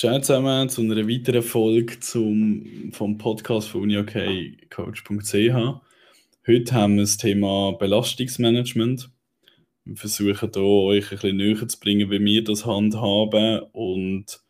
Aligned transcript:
Ciao 0.00 0.18
zusammen 0.18 0.66
zu 0.70 0.80
einer 0.80 1.06
weiteren 1.06 1.42
Folge 1.42 2.00
zum, 2.00 2.90
vom 2.90 3.18
Podcast 3.18 3.68
von 3.68 3.82
uniokcoach.ch. 3.82 5.34
Heute 6.46 6.72
haben 6.72 6.94
wir 6.94 7.02
das 7.02 7.18
Thema 7.18 7.72
Belastungsmanagement. 7.72 9.10
Wir 9.84 9.96
versuchen 9.96 10.50
hier 10.54 10.62
euch 10.62 11.04
ein 11.04 11.18
bisschen 11.18 11.36
näher 11.36 11.68
zu 11.68 11.78
bringen, 11.78 12.10
wie 12.10 12.18
wir 12.18 12.42
das 12.42 12.64
handhaben 12.64 13.60
und 13.72 14.40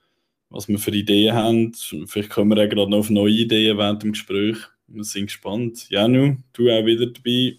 was 0.51 0.69
wir 0.69 0.79
für 0.79 0.93
Ideen 0.93 1.35
haben. 1.35 1.75
Vielleicht 2.07 2.31
kommen 2.31 2.57
wir 2.57 2.65
auch 2.65 2.69
gerade 2.69 2.89
noch 2.89 2.99
auf 2.99 3.11
neue 3.11 3.33
Ideen 3.33 3.77
während 3.77 4.05
dem 4.05 4.13
Gespräch. 4.13 4.57
Wir 4.87 5.03
sind 5.03 5.27
gespannt. 5.27 5.91
Janu, 5.91 6.37
du 6.53 6.71
auch 6.71 6.87
wieder 6.87 7.07
dabei. 7.07 7.59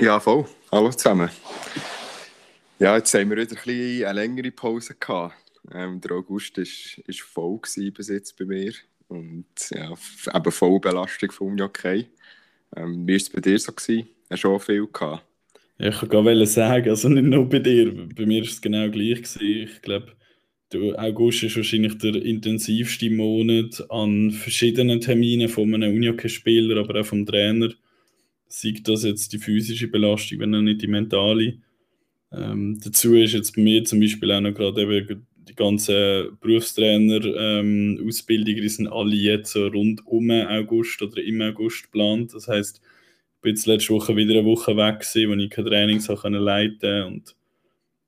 Ja, 0.00 0.18
voll. 0.18 0.46
Hallo 0.72 0.90
zusammen. 0.90 1.30
Ja, 2.80 2.96
jetzt 2.96 3.14
haben 3.14 3.30
wir 3.30 3.36
wieder 3.36 3.52
ein 3.52 3.54
bisschen 3.54 4.04
eine 4.04 4.20
längere 4.20 4.50
Pause 4.50 4.96
gehabt. 4.98 5.36
Ähm, 5.70 6.00
der 6.00 6.12
August 6.12 6.58
ist, 6.58 6.98
ist 7.06 7.20
voll 7.20 7.60
bis 7.60 8.08
jetzt 8.08 8.36
bei 8.36 8.44
mir. 8.44 8.72
Und 9.08 9.46
ja, 9.70 9.92
eben 10.34 10.52
voll 10.52 10.80
Belastung 10.80 11.30
von 11.30 11.48
Unihockey. 11.48 12.06
Ähm, 12.76 13.06
wie 13.06 13.12
war 13.12 13.16
es 13.16 13.30
bei 13.30 13.40
dir 13.40 13.58
so? 13.58 13.72
Gewesen? 13.72 14.08
Hast 14.30 14.44
du 14.44 14.48
auch 14.48 14.62
viel 14.62 14.86
gehabt? 14.86 15.24
Ja, 15.78 15.88
ich 15.88 16.00
gerade 16.00 16.46
sagen, 16.46 16.88
also 16.88 17.08
nicht 17.08 17.24
nur 17.24 17.48
bei 17.48 17.58
dir. 17.58 17.92
Bei 18.14 18.24
mir 18.24 18.42
war 18.42 18.48
es 18.48 18.60
genau 18.60 18.88
gleich. 18.90 19.22
Gewesen. 19.22 19.40
Ich 19.42 19.82
glaube, 19.82 20.12
der 20.72 20.98
August 20.98 21.42
ist 21.42 21.56
wahrscheinlich 21.56 21.98
der 21.98 22.14
intensivste 22.14 23.10
Monat 23.10 23.84
an 23.90 24.30
verschiedenen 24.30 25.00
Terminen 25.00 25.48
von 25.48 25.74
einem 25.74 25.94
Unihockey-Spieler, 25.94 26.80
aber 26.80 27.00
auch 27.00 27.06
vom 27.06 27.26
Trainer. 27.26 27.70
Sei 28.48 28.74
das 28.82 29.04
jetzt 29.04 29.32
die 29.32 29.38
physische 29.38 29.88
Belastung, 29.88 30.40
wenn 30.40 30.54
auch 30.54 30.62
nicht 30.62 30.82
die 30.82 30.86
mentale. 30.86 31.58
Ähm, 32.32 32.78
dazu 32.82 33.14
ist 33.14 33.34
jetzt 33.34 33.54
bei 33.54 33.62
mir 33.62 33.84
zum 33.84 34.00
Beispiel 34.00 34.32
auch 34.32 34.40
noch 34.40 34.54
gerade 34.54 34.82
eben 34.82 35.26
die 35.48 35.54
ganzen 35.54 36.38
Berufstrainer-Ausbildungen, 36.40 38.62
ähm, 38.62 38.68
sind 38.68 38.88
alle 38.88 39.14
jetzt 39.14 39.52
so 39.52 39.66
rund 39.66 40.06
um 40.06 40.30
August 40.30 41.02
oder 41.02 41.22
im 41.22 41.42
August 41.42 41.84
geplant. 41.84 42.34
Das 42.34 42.48
heißt, 42.48 42.80
ich 42.82 43.40
bin 43.40 43.54
jetzt 43.54 43.66
letzte 43.66 43.94
Woche 43.94 44.16
wieder 44.16 44.38
eine 44.38 44.44
Woche 44.44 44.76
weg 44.76 45.00
gewesen, 45.00 45.30
wo 45.30 45.34
ich 45.34 45.50
keine 45.50 45.68
Trainings 45.68 46.08
leiten 46.08 47.04
und 47.04 47.36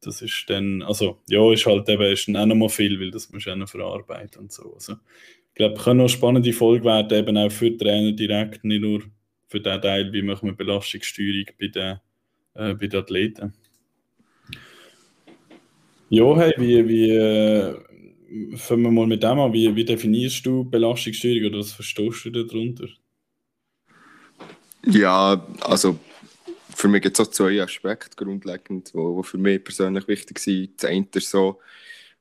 das 0.07 0.23
ist 0.23 0.45
dann, 0.49 0.83
also 0.83 1.21
ja, 1.29 1.53
ist 1.53 1.67
halt 1.67 1.89
eben 1.89 2.03
ist 2.03 2.29
dann 2.29 2.37
auch 2.37 2.47
noch 2.47 2.55
mal 2.55 2.69
viel, 2.69 3.01
weil 3.01 3.11
das 3.11 3.31
musst 3.33 3.47
du 3.47 3.53
auch 3.53 3.57
noch 3.57 3.69
verarbeiten 3.69 4.43
und 4.43 4.53
so. 4.53 4.75
Also, 4.75 4.93
ich 4.93 5.55
glaube, 5.55 5.77
es 5.77 5.85
kann 5.85 5.97
noch 5.97 6.05
eine 6.05 6.09
spannende 6.09 6.53
Folge 6.53 6.85
werden, 6.85 7.19
eben 7.19 7.37
auch 7.37 7.51
für 7.51 7.77
Trainer 7.77 8.13
direkt, 8.13 8.65
nicht 8.65 8.83
nur 8.83 9.03
für 9.49 9.61
den 9.61 9.81
Teil, 9.81 10.13
wie 10.13 10.23
machen 10.23 10.49
wir 10.49 10.57
Belastungssteuerung 10.57 11.47
bei 11.59 11.69
den, 11.69 12.01
äh, 12.55 12.75
bei 12.75 12.87
den 12.87 13.01
Athleten. 13.01 13.55
Ja, 16.11 16.37
hey, 16.37 16.53
wie, 16.59 16.89
wie 16.89 17.11
äh, 17.11 17.75
fangen 18.57 18.83
wir 18.83 18.91
mal 18.91 19.07
mit 19.07 19.23
dem 19.23 19.39
an. 19.39 19.53
Wie, 19.53 19.75
wie 19.75 19.85
definierst 19.85 20.45
du 20.45 20.65
Belastungssteuerung 20.65 21.51
oder 21.51 21.59
was 21.61 21.73
verstehst 21.73 22.25
du 22.25 22.31
darunter? 22.31 22.87
Ja, 24.87 25.47
also 25.61 25.99
für 26.75 26.89
mich 26.89 27.03
gibt 27.03 27.19
es 27.19 27.27
so 27.27 27.31
zwei 27.31 27.63
Aspekte 27.63 28.17
grundlegend, 28.17 28.93
die 28.93 29.23
für 29.23 29.39
mich 29.39 29.65
persönlich 29.65 30.07
wichtig 30.09 30.39
sind. 30.39 30.83
Das 30.83 30.91
eine 30.91 31.07
ist 31.15 31.31
so 31.31 31.61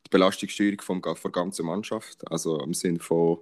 die 0.06 0.10
Belastungssteuerung 0.10 0.82
von 0.82 1.02
der 1.02 1.32
ganzen 1.32 1.66
Mannschaft. 1.66 2.20
Also 2.32 2.60
im 2.62 2.74
Sinne 2.74 3.00
von 3.00 3.40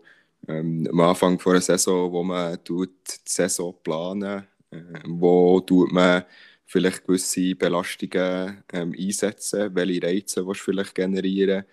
ähm, 0.48 0.88
am 0.92 1.00
Anfang 1.02 1.40
von 1.40 1.54
einer 1.54 1.62
Saison, 1.62 2.12
wo 2.12 2.24
man 2.24 2.64
tut 2.64 2.90
die 3.08 3.32
Saison 3.32 3.76
planen, 3.84 4.44
äh, 4.72 4.82
wo 5.06 5.60
tut 5.60 5.92
man 5.92 6.24
vielleicht 6.72 7.06
gewisse 7.06 7.54
Belastungen 7.56 8.64
ähm, 8.72 8.96
einsetzen, 8.98 9.76
welche 9.76 10.04
Reize 10.04 10.42
du 10.42 10.54
vielleicht 10.54 10.96
generieren, 10.96 11.66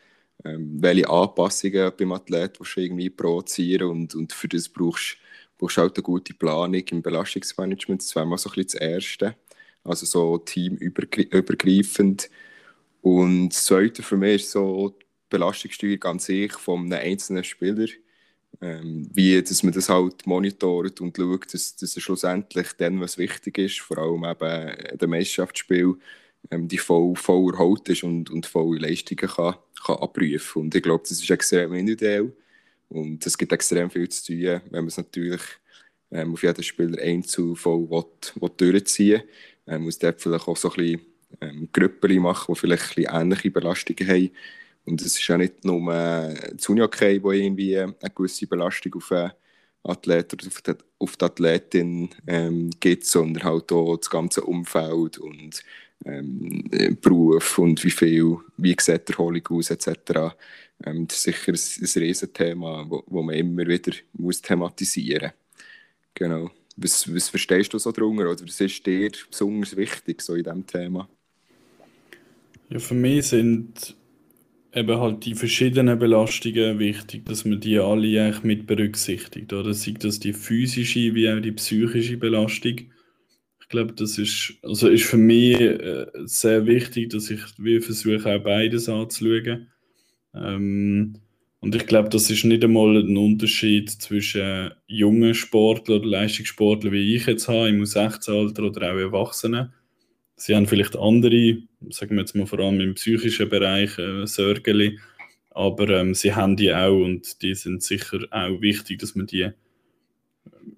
ähm, 0.45 0.83
welche 0.83 1.09
Anpassungen 1.09 1.93
beim 1.97 2.13
Athlet 2.13 2.59
willst 2.59 2.77
du 2.77 2.81
irgendwie 2.81 3.09
provozieren 3.09 3.91
und, 3.91 4.17
und 4.17 4.33
für 4.33 4.49
das 4.49 4.69
brauchst 4.69 5.19
du 5.61 5.69
halt 5.69 5.97
eine 5.97 6.03
gute 6.03 6.35
Planung 6.35 6.83
im 6.91 7.01
Belastungsmanagement. 7.01 8.03
Das 8.03 8.17
wäre 8.17 8.27
mal 8.27 8.39
so 8.39 8.51
ein 8.51 8.55
bisschen 8.57 8.81
das 8.81 8.89
Erste. 8.89 9.37
Also 9.85 10.05
so 10.05 10.39
teamübergreifend. 10.39 12.29
Und 13.01 13.51
das 13.51 13.65
Zweite 13.67 14.03
für 14.03 14.17
mich 14.17 14.43
ist 14.43 14.51
so 14.51 14.89
die 15.01 15.07
Belastungssteuerung 15.31 16.03
an 16.05 16.19
sich 16.19 16.53
von 16.53 16.93
einem 16.93 17.01
einzelnen 17.01 17.45
Spieler. 17.45 17.87
Ähm, 18.61 19.09
wie 19.15 19.41
dass 19.43 19.63
man 19.63 19.73
das 19.73 19.89
halt 19.89 20.27
monitort 20.27 21.01
und 21.01 21.17
schaut, 21.17 21.55
dass, 21.55 21.77
dass 21.77 21.95
er 21.97 22.03
schlussendlich 22.03 22.73
dann, 22.79 23.01
was 23.01 23.19
wichtig 23.19 23.59
ist, 23.59 23.81
vor 23.81 23.99
allem 23.99 24.25
eben 24.25 24.69
in 24.91 24.99
dem 24.99 25.11
Meisterschaftsspiel, 25.11 25.95
ähm, 26.51 26.69
die 26.69 26.79
voll, 26.79 27.15
voll 27.17 27.53
erholt 27.53 27.89
ist 27.89 28.03
und, 28.05 28.31
und 28.31 28.47
volle 28.47 28.81
Leistungen 28.81 29.29
kann, 29.29 29.55
kann 29.85 29.97
abrufen 29.97 30.63
Und 30.63 30.75
ich 30.75 30.83
glaube, 30.83 31.05
das 31.09 31.13
ist 31.23 31.31
extrem 31.31 31.73
individuell. 31.75 32.33
Und 32.89 33.25
es 33.27 33.37
gibt 33.39 33.53
extrem 33.53 33.91
viel 33.91 34.09
zu 34.09 34.27
tun, 34.27 34.39
wenn 34.39 34.63
man 34.71 34.87
es 34.89 34.97
natürlich 34.97 35.43
ähm, 36.11 36.33
auf 36.33 36.43
jeden 36.43 36.63
Spieler 36.63 37.01
einzeln 37.03 37.55
voll 37.57 37.89
will, 37.91 38.05
will 38.41 38.51
durchziehen 38.57 39.23
will. 39.23 39.29
Man 39.67 39.83
muss 39.83 39.99
dort 39.99 40.21
vielleicht 40.21 40.49
auch 40.49 40.57
so 40.57 40.71
ein 40.71 40.77
bisschen 40.77 41.01
ähm, 41.41 41.69
Gruppen 41.73 42.23
machen, 42.23 42.55
die 42.55 42.61
vielleicht 42.61 42.91
ein 42.91 42.95
bisschen 43.05 43.15
ähnliche 43.15 43.51
Belastungen 43.51 44.09
haben. 44.09 44.31
Und 44.89 45.01
es 45.01 45.19
ist 45.19 45.29
ja 45.29 45.37
nicht 45.37 45.65
nur 45.65 45.93
äh, 45.93 46.55
das 46.55 46.69
Unihockey, 46.69 47.23
wo 47.23 47.33
irgendwie 47.33 47.79
eine 47.79 47.95
gewisse 48.15 48.47
Belastung 48.47 48.95
auf 48.95 49.13
einen 49.13 49.33
Athlet 49.83 50.33
oder 50.33 50.77
auf 50.99 51.17
die, 51.17 51.25
Athletin 51.25 52.11
ähm, 52.27 52.71
gibt, 52.81 53.05
sondern 53.07 53.45
halt 53.45 53.71
auch 53.73 53.97
das 53.97 54.11
ganze 54.11 54.43
Umfeld 54.43 55.19
und 55.19 55.63
ähm, 56.05 56.65
Beruf 57.01 57.59
und 57.59 57.83
wie 57.85 57.91
viel, 57.91 58.39
wie 58.57 58.77
sieht 58.79 59.09
die 59.09 59.13
Erholung 59.13 59.47
aus 59.49 59.71
etc. 59.71 60.35
Ähm, 60.85 61.07
das 61.09 61.19
ist 61.19 61.23
sicher 61.23 61.53
ein, 61.53 61.85
ein 61.85 62.03
Riesenthema, 62.03 62.87
wo 62.89 63.23
man 63.23 63.35
immer 63.35 63.67
wieder 63.67 63.93
muss 64.13 64.41
thematisieren 64.41 65.33
muss. 65.33 65.65
Genau. 66.15 66.51
Was, 66.77 67.13
was 67.13 67.29
verstehst 67.29 67.73
du 67.73 67.79
so 67.79 67.91
darunter 67.91 68.31
oder 68.31 68.43
was 68.43 68.61
ist 68.61 68.87
dir 68.87 69.11
besonders 69.29 69.77
wichtig 69.77 70.23
so 70.23 70.35
in 70.35 70.45
diesem 70.45 70.67
Thema? 70.67 71.09
Ja, 72.69 72.79
für 72.79 72.95
mich 72.95 73.27
sind 73.27 73.97
eben 74.75 75.01
halt 75.01 75.25
die 75.25 75.35
verschiedenen 75.35 75.99
Belastungen 75.99 76.79
wichtig, 76.79 77.25
dass 77.27 77.45
man 77.45 77.61
die 77.61 77.79
alle 77.79 78.23
eigentlich 78.23 78.45
mit 78.45 78.67
berücksichtigt. 78.67 79.53
Oder 79.53 79.75
sei 79.75 79.95
das 79.99 80.21
die 80.21 80.33
physische 80.33 81.15
wie 81.15 81.31
auch 81.31 81.41
die 81.41 81.53
psychische 81.53 82.17
Belastung. 82.17 82.79
Ich 83.61 83.69
glaube, 83.69 83.93
das 83.93 84.19
ist, 84.19 84.55
also 84.63 84.89
ist 84.89 85.05
für 85.05 85.19
mich 85.19 85.61
äh, 85.61 86.07
sehr 86.25 86.67
wichtig, 86.67 87.11
dass 87.11 87.31
ich 87.31 87.41
versuche, 87.83 88.35
auch 88.35 88.43
beides 88.43 88.89
anzuschauen. 88.89 89.69
Ähm, 90.35 91.15
und 91.61 91.75
ich 91.75 91.87
glaube, 91.87 92.09
das 92.09 92.31
ist 92.31 92.45
nicht 92.45 92.65
einmal 92.65 92.97
ein 92.97 93.17
Unterschied 93.17 93.91
zwischen 93.91 94.71
jungen 94.87 95.35
Sportlern 95.35 96.01
oder 96.01 96.09
Leistungssportlern, 96.09 96.93
wie 96.93 97.17
ich 97.17 97.27
jetzt 97.27 97.49
habe, 97.49 97.69
im 97.69 97.83
U16-Alter 97.83 98.63
oder 98.63 98.93
auch 98.93 98.99
Erwachsenen. 98.99 99.73
Sie 100.39 100.55
haben 100.55 100.69
vielleicht 100.69 100.97
andere, 100.97 101.59
sagen 101.91 102.15
wir 102.15 102.21
jetzt 102.21 102.37
mal 102.37 102.47
vor 102.47 102.61
allem 102.61 102.81
im 102.81 102.95
psychischen 102.95 103.49
Bereich, 103.49 103.99
äh, 103.99 104.25
Sorgen, 104.25 105.01
aber 105.51 105.89
ähm, 105.91 106.15
sie 106.15 106.33
haben 106.33 106.57
die 106.57 106.73
auch 106.73 107.05
und 107.05 107.43
die 107.43 107.57
sind 107.57 107.83
sicher 107.83 108.21
auch 108.31 108.61
wichtig, 108.61 109.01
dass 109.01 109.17
man 109.17 109.27
die 109.27 109.51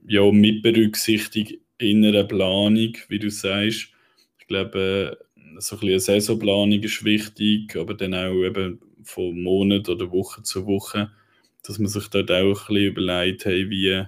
ja, 0.06 0.32
mit 0.32 0.62
berücksichtigt 0.62 1.58
in 1.76 2.04
einer 2.04 2.24
Planung, 2.24 2.96
wie 3.08 3.18
du 3.18 3.30
sagst. 3.30 3.88
Ich 4.38 4.46
glaube, 4.46 5.18
äh, 5.20 5.60
so 5.60 5.76
ein 5.76 5.80
bisschen 5.80 5.88
eine 5.88 6.00
Saisonplanung 6.00 6.82
ist 6.82 7.04
wichtig, 7.04 7.76
aber 7.76 7.92
dann 7.92 8.14
auch 8.14 8.42
eben 8.42 8.80
von 9.02 9.42
Monat 9.42 9.90
oder 9.90 10.10
Woche 10.10 10.42
zu 10.42 10.66
Woche, 10.66 11.10
dass 11.62 11.78
man 11.78 11.88
sich 11.88 12.08
dort 12.08 12.30
auch 12.30 12.68
ein 12.70 12.74
bisschen 12.74 12.86
überlegt, 12.86 13.44
hey, 13.44 13.68
wie, 13.68 14.04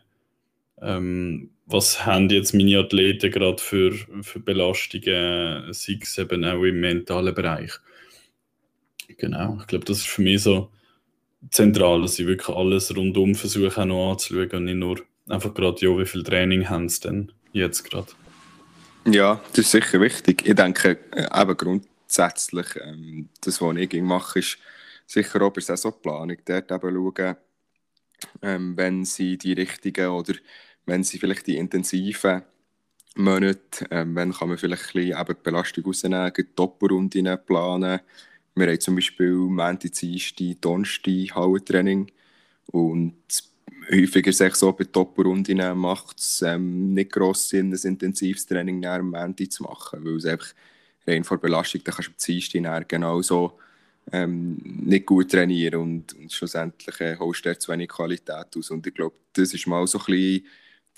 ähm, 0.81 1.51
was 1.67 2.05
haben 2.05 2.29
jetzt 2.29 2.55
meine 2.55 2.79
Athleten 2.79 3.31
gerade 3.31 3.63
für, 3.63 3.93
für 4.23 4.41
Belastungen, 4.41 5.73
sei 5.73 5.99
es 6.01 6.19
eben 6.19 6.45
auch 6.45 6.63
im 6.63 6.81
mentalen 6.81 7.35
Bereich. 7.35 7.73
Genau, 9.19 9.59
ich 9.61 9.67
glaube, 9.67 9.85
das 9.85 9.99
ist 9.99 10.09
für 10.09 10.23
mich 10.23 10.43
so 10.43 10.71
zentral, 11.51 12.03
dass 12.03 12.19
ich 12.19 12.27
wirklich 12.27 12.49
alles 12.55 12.97
rundum 12.97 13.35
versuche 13.35 13.81
auch 13.81 13.85
noch 13.85 14.13
anzuschauen 14.13 14.51
und 14.51 14.65
nicht 14.65 14.77
nur 14.77 15.01
einfach 15.29 15.55
gerade, 15.55 15.81
ja, 15.81 15.97
wie 15.99 16.07
viel 16.07 16.23
Training 16.23 16.69
haben 16.69 16.89
sie 16.89 17.01
denn 17.01 17.33
jetzt 17.53 17.85
gerade. 17.85 18.09
Ja, 19.05 19.41
das 19.51 19.59
ist 19.59 19.71
sicher 19.73 20.01
wichtig. 20.01 20.47
Ich 20.47 20.55
denke, 20.55 20.99
äh, 21.11 21.43
eben 21.43 21.57
grundsätzlich, 21.57 22.67
ähm, 22.81 23.29
das, 23.41 23.61
was 23.61 23.77
ich 23.77 24.03
mache, 24.03 24.39
ist 24.39 24.59
sicher 25.07 25.43
auch 25.43 25.53
bei 25.53 25.61
Saisonplanung 25.61 26.37
dort 26.45 26.71
eben 26.71 26.95
schauen, 26.95 27.37
ähm, 28.43 28.77
wenn 28.77 29.05
sie 29.05 29.37
die 29.37 29.53
richtigen 29.55 30.09
oder 30.09 30.35
wenn 30.87 31.05
sie 31.05 31.19
vielleicht 31.19 31.47
die 31.47 31.57
intensiven 31.57 32.43
Monate, 33.15 33.87
ähm, 33.91 34.15
wenn 34.15 34.33
kann 34.33 34.49
man 34.49 34.59
vielleicht 34.59 34.83
ein 34.83 34.93
bisschen 34.93 35.21
eben 35.21 35.37
die 35.37 35.43
Belastung 35.43 35.85
rausnehmen, 35.85 36.33
Doppelrunden 36.57 37.39
planen. 37.47 38.01
Wir 38.55 38.67
haben 38.67 38.81
zum 38.81 38.95
Beispiel 38.95 39.33
Montag, 39.33 39.93
Dienstag, 39.93 40.61
Donnerstag 40.61 41.35
Hallentraining 41.35 42.11
und 42.67 43.15
häufig 43.91 44.27
ist 44.27 44.41
es 44.41 44.59
so, 44.59 44.73
bei 44.73 44.85
Doppelrunden 44.85 45.77
macht 45.79 46.19
es 46.19 46.43
ähm, 46.43 46.95
nicht 46.95 47.13
gross 47.13 47.49
Sinn, 47.49 47.73
ein 47.73 47.81
intensives 47.83 48.47
Training 48.47 48.85
am 48.87 49.11
Montag 49.11 49.53
zu 49.53 49.63
machen, 49.65 50.05
weil 50.05 50.17
es 50.17 50.27
einfach 50.27 50.53
rein 51.07 51.25
vor 51.25 51.39
Belastung, 51.39 51.83
dann 51.85 51.95
kannst 51.95 52.09
du 52.09 52.13
am 52.13 52.19
Dienstag 52.19 52.89
genauso 52.89 53.59
ähm, 54.11 54.59
nicht 54.65 55.07
gut 55.07 55.31
trainieren 55.31 55.81
und, 55.81 56.15
und 56.15 56.33
schlussendlich 56.33 57.01
äh, 57.01 57.17
holst 57.19 57.45
du 57.45 57.59
zu 57.59 57.73
wenig 57.73 57.89
Qualität 57.89 58.57
aus. 58.57 58.71
Und 58.71 58.87
ich 58.87 58.95
glaube, 58.95 59.17
das 59.33 59.55
ist 59.55 59.67
mal 59.67 59.87
so 59.87 59.99
ein 59.99 60.05
bisschen 60.07 60.47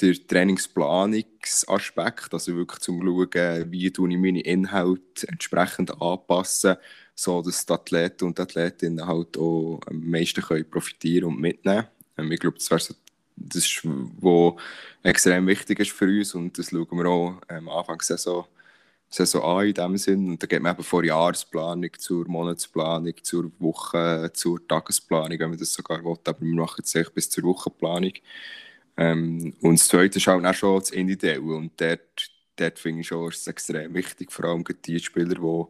der 0.00 0.14
Trainingsplanungsaspekt, 0.26 2.32
also 2.32 2.56
wirklich 2.56 2.80
zum 2.80 3.00
Schauen, 3.00 3.70
wie 3.70 3.86
ich 3.86 3.98
meine 3.98 4.40
Inhalte 4.40 5.28
entsprechend 5.28 6.02
anpassen, 6.02 6.76
so 7.14 7.42
dass 7.42 7.64
die 7.64 7.72
Athleten 7.72 8.24
und 8.24 8.40
Athletinnen 8.40 9.06
halt 9.06 9.38
auch 9.38 9.80
am 9.86 10.04
meisten 10.08 10.42
können 10.42 10.68
profitieren 10.68 11.28
und 11.28 11.40
mitnehmen. 11.40 11.86
Ähm, 12.18 12.32
ich 12.32 12.40
glaube, 12.40 12.58
das 12.58 12.68
wäre 12.70 12.80
so 12.80 12.94
das 13.36 13.64
ist, 13.64 13.80
was 13.84 14.54
extrem 15.02 15.48
wichtig 15.48 15.80
ist 15.80 15.90
für 15.90 16.06
uns 16.06 16.34
und 16.34 16.56
das 16.56 16.70
schauen 16.70 16.86
wir 16.90 17.06
auch 17.06 17.40
am 17.48 17.68
Anfang 17.68 17.98
der 17.98 18.16
Saison 18.16 18.46
Saison 19.14 19.60
an 19.60 19.66
in 19.66 19.74
dem 19.74 19.96
Sinn. 19.96 20.28
Und 20.30 20.42
da 20.42 20.46
geht 20.46 20.62
man 20.62 20.74
eben 20.74 20.82
vor 20.82 21.04
Jahresplanung, 21.04 21.90
zur 21.98 22.28
Monatsplanung, 22.28 23.14
zur 23.22 23.50
Woche, 23.58 24.30
zur 24.34 24.66
Tagesplanung, 24.66 25.38
wenn 25.38 25.50
man 25.50 25.58
das 25.58 25.72
sogar 25.72 26.04
will. 26.04 26.16
Aber 26.24 26.40
wir 26.40 26.54
machen 26.54 26.84
es 26.84 27.10
bis 27.10 27.30
zur 27.30 27.44
Wochenplanung. 27.44 28.12
Ähm, 28.96 29.54
und 29.60 29.78
das 29.78 29.88
Zweite 29.88 30.18
ist 30.18 30.26
halt 30.26 30.44
auch 30.44 30.54
schon 30.54 30.78
das 30.80 30.90
Individuelle. 30.90 31.40
Und 31.42 31.80
dort, 31.80 32.30
dort 32.56 32.78
finde 32.78 33.00
ich 33.00 33.08
schon, 33.08 33.28
ist 33.30 33.48
extrem 33.48 33.94
wichtig, 33.94 34.32
vor 34.32 34.46
allem 34.46 34.64
die 34.84 35.00
Spieler, 35.00 35.34
die 35.34 35.64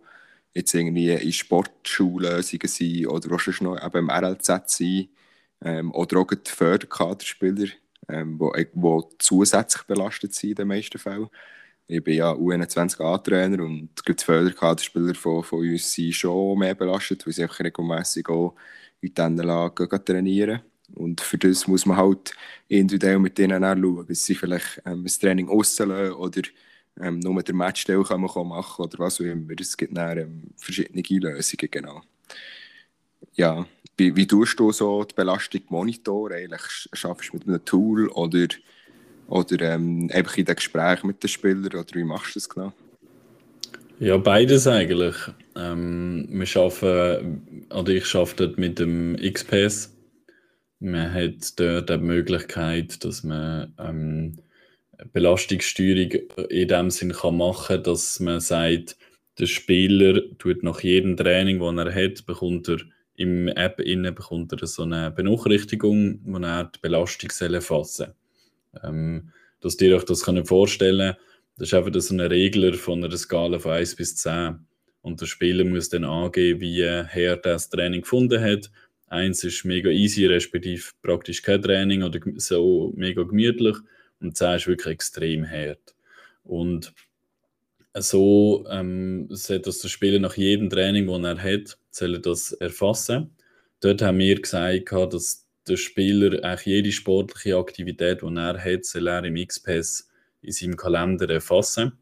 jetzt 0.58 0.74
irgendwie 0.74 1.10
in 1.12 1.32
Sportschullösungen 1.32 2.68
sind 2.68 3.06
oder 3.08 3.34
auch 3.34 3.40
schon 3.40 3.66
noch 3.66 3.84
eben 3.84 3.98
im 3.98 4.10
RLZ 4.10 4.46
sind. 4.66 5.08
Ähm, 5.62 5.92
oder 5.94 6.18
auch 6.20 6.26
die 6.28 6.50
Förderkaderspieler, 6.50 7.68
ähm, 8.08 8.38
die 8.38 9.02
zusätzlich 9.18 9.84
belastet 9.84 10.34
sind 10.34 10.50
in 10.50 10.56
den 10.56 10.68
meisten 10.68 10.98
Fällen 10.98 11.28
ich 11.86 12.02
bin 12.02 12.14
ja 12.16 12.32
U21A-Trainer 12.32 13.62
und 13.62 13.90
die 14.08 14.14
Förderkaderspieler 14.24 15.14
von, 15.14 15.42
von 15.42 15.58
uns 15.60 15.92
sind 15.92 16.14
schon 16.14 16.58
mehr 16.58 16.74
belastet, 16.74 17.26
weil 17.26 17.32
sie 17.34 17.42
einfach 17.42 17.60
regelmässig 17.60 18.28
auch 18.28 18.54
in 19.00 19.12
diesen 19.12 19.36
Lagen 19.38 20.04
trainieren. 20.04 20.62
Und 20.92 21.20
für 21.20 21.38
das 21.38 21.66
muss 21.66 21.86
man 21.86 21.96
halt 21.96 22.34
individuell 22.68 23.18
mit 23.18 23.38
denen 23.38 23.64
auch 23.64 23.74
schauen, 23.74 24.06
bis 24.06 24.24
sie 24.24 24.34
vielleicht 24.34 24.82
ähm, 24.84 25.04
das 25.04 25.18
Training 25.18 25.48
rauslassen 25.48 26.12
oder 26.12 26.42
ähm, 27.00 27.18
nur 27.18 27.34
mit 27.34 27.48
der 27.48 27.54
Matchstelle 27.54 28.04
kann 28.04 28.20
man 28.20 28.48
machen 28.48 28.84
oder 28.84 28.98
was 28.98 29.20
auch 29.20 29.24
immer. 29.24 29.52
Es 29.58 29.76
gibt 29.76 29.96
dann 29.96 30.18
ähm, 30.18 30.42
verschiedene 30.56 31.02
Lösungen, 31.02 31.70
genau. 31.70 32.02
Ja, 33.34 33.66
wie, 33.96 34.14
wie 34.14 34.26
tust 34.26 34.58
du 34.60 34.70
so 34.72 35.04
die 35.04 35.14
Belastung 35.14 35.62
monitoren? 35.68 36.34
Eigentlich 36.34 36.88
schaffst 36.92 37.32
du 37.32 37.38
mit 37.38 37.48
einem 37.48 37.64
Tool 37.64 38.08
oder 38.08 38.48
oder 39.26 39.74
ähm, 39.74 40.10
einfach 40.12 40.36
in 40.36 40.44
den 40.44 40.56
Gesprächen 40.56 41.06
mit 41.06 41.22
den 41.22 41.28
Spielern? 41.28 41.66
Oder 41.66 41.84
wie 41.94 42.04
machst 42.04 42.34
du 42.34 42.38
das 42.38 42.48
genau? 42.48 42.72
Ja, 44.00 44.16
beides 44.16 44.66
eigentlich. 44.66 45.16
Ähm, 45.56 46.26
wir 46.28 46.60
arbeiten, 46.60 47.66
oder 47.70 47.92
ich 47.92 48.14
arbeite 48.14 48.54
mit 48.56 48.78
dem 48.78 49.16
XPS. 49.16 49.93
Man 50.84 51.14
hat 51.14 51.58
dort 51.58 51.88
die 51.88 51.96
Möglichkeit, 51.96 53.02
dass 53.04 53.24
man 53.24 53.72
ähm, 53.78 54.36
Belastungssteuerung 55.14 56.10
in 56.50 56.68
dem 56.68 56.90
Sinn 56.90 57.12
kann 57.12 57.38
machen 57.38 57.76
kann, 57.76 57.82
dass 57.84 58.20
man 58.20 58.40
sagt, 58.40 58.96
der 59.38 59.46
Spieler 59.46 60.20
tut 60.38 60.62
nach 60.62 60.80
jedem 60.80 61.16
Training, 61.16 61.58
das 61.58 61.86
er 61.86 61.94
hat, 61.94 62.26
bekommt 62.26 62.68
er 62.68 62.78
im 63.16 63.48
App 63.48 63.80
innen 63.80 64.14
bekommt 64.14 64.52
er 64.52 64.66
so 64.66 64.82
eine 64.82 65.10
Benachrichtigung, 65.10 66.20
wo 66.24 66.36
er 66.38 66.64
die 66.64 66.80
Belastung 66.82 67.30
erfassen 67.40 68.12
soll. 68.72 68.82
Ähm, 68.82 69.30
dass 69.60 69.80
ihr 69.80 69.96
euch 69.96 70.04
das 70.04 70.24
könnt 70.24 70.46
vorstellen 70.46 71.16
das 71.56 71.68
ist 71.68 71.74
einfach 71.74 71.98
so 72.00 72.14
ein 72.14 72.20
Regler 72.20 72.74
von 72.74 73.02
einer 73.02 73.16
Skala 73.16 73.58
von 73.58 73.72
1 73.72 73.94
bis 73.96 74.16
10. 74.16 74.58
Und 75.02 75.20
der 75.20 75.26
Spieler 75.26 75.64
muss 75.64 75.88
dann 75.88 76.04
angeben, 76.04 76.60
wie 76.60 76.80
er 76.80 77.36
das 77.36 77.70
Training 77.70 78.00
gefunden 78.00 78.42
hat. 78.42 78.70
Eins 79.06 79.44
ist 79.44 79.64
mega 79.64 79.90
easy, 79.90 80.26
respektive 80.26 80.82
praktisch 81.02 81.42
kein 81.42 81.62
Training 81.62 82.02
oder 82.02 82.20
so 82.36 82.92
mega 82.96 83.22
gemütlich. 83.22 83.76
Und 84.20 84.36
10 84.36 84.56
ist 84.56 84.66
wirklich 84.66 84.94
extrem 84.94 85.48
hart. 85.48 85.94
Und 86.44 86.92
so 87.96 88.66
ähm, 88.70 89.28
sollte 89.30 89.66
das 89.66 89.78
der 89.80 89.88
Spieler 89.88 90.18
nach 90.18 90.36
jedem 90.36 90.68
Training, 90.68 91.06
das 91.06 91.38
er 91.38 91.42
hat, 91.42 91.78
soll 91.90 92.18
das 92.18 92.52
erfassen. 92.52 93.30
Dort 93.80 94.02
haben 94.02 94.18
wir 94.18 94.40
gesagt, 94.40 94.92
dass 94.92 95.46
der 95.68 95.76
Spieler 95.76 96.42
eigentlich 96.44 96.66
jede 96.66 96.92
sportliche 96.92 97.56
Aktivität, 97.56 98.22
die 98.22 98.36
er 98.36 98.58
hat, 98.58 98.84
soll 98.84 99.08
er 99.08 99.24
im 99.24 99.36
XPS 99.36 100.08
in 100.42 100.52
seinem 100.52 100.76
Kalender 100.76 101.28
erfassen. 101.30 101.92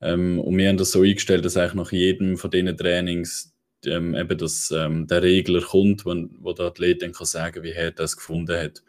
Ähm, 0.00 0.38
und 0.40 0.56
wir 0.56 0.68
haben 0.68 0.76
das 0.76 0.92
so 0.92 1.02
eingestellt, 1.02 1.44
dass 1.44 1.56
eigentlich 1.56 1.74
nach 1.74 1.92
jedem 1.92 2.36
von 2.36 2.50
diesen 2.50 2.76
Trainings 2.76 3.53
ähm, 3.86 4.14
eben 4.14 4.38
das, 4.38 4.72
ähm, 4.74 5.06
der 5.06 5.22
Regler 5.22 5.62
kommt, 5.62 6.04
wo, 6.04 6.14
wo 6.40 6.52
der 6.52 6.66
Athlet 6.66 7.02
dann 7.02 7.12
kann 7.12 7.26
sagen 7.26 7.62
wie 7.62 7.72
er 7.72 7.90
das 7.90 8.16
gefunden 8.16 8.56
hat. 8.56 8.82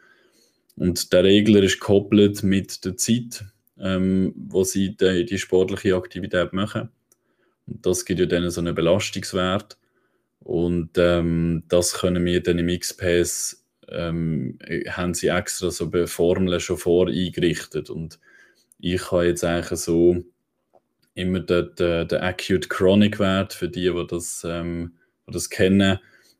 Und 0.76 1.12
der 1.12 1.24
Regler 1.24 1.62
ist 1.62 1.80
gekoppelt 1.80 2.42
mit 2.42 2.84
der 2.84 2.96
Zeit, 2.96 3.44
ähm, 3.78 4.34
wo 4.36 4.64
sie 4.64 4.96
die, 4.96 5.24
die 5.24 5.38
sportliche 5.38 5.96
Aktivität 5.96 6.52
machen. 6.52 6.90
Und 7.66 7.84
das 7.84 8.04
gibt 8.04 8.20
ja 8.20 8.26
dann 8.26 8.50
so 8.50 8.60
einen 8.60 8.74
Belastungswert. 8.74 9.78
Und 10.40 10.90
ähm, 10.96 11.64
das 11.68 11.94
können 11.94 12.24
wir 12.24 12.42
dann 12.42 12.58
im 12.58 12.78
XPS 12.78 13.64
ähm, 13.88 14.58
haben 14.88 15.14
sie 15.14 15.28
extra 15.28 15.70
so 15.70 15.90
Formeln 16.06 16.60
schon 16.60 16.76
vor 16.76 17.08
eingerichtet. 17.08 17.90
Und 17.90 18.20
ich 18.78 19.10
habe 19.10 19.26
jetzt 19.26 19.44
eigentlich 19.44 19.80
so 19.80 20.24
immer 21.16 21.40
den, 21.40 21.74
den, 21.78 22.06
den 22.06 22.20
Acute 22.20 22.68
Chronic 22.68 23.18
Wert 23.18 23.52
für 23.52 23.68
die, 23.68 23.90
die 23.90 24.06
das, 24.08 24.46
ähm, 24.48 24.92
die 25.26 25.32
das 25.32 25.50
kennen. 25.50 25.98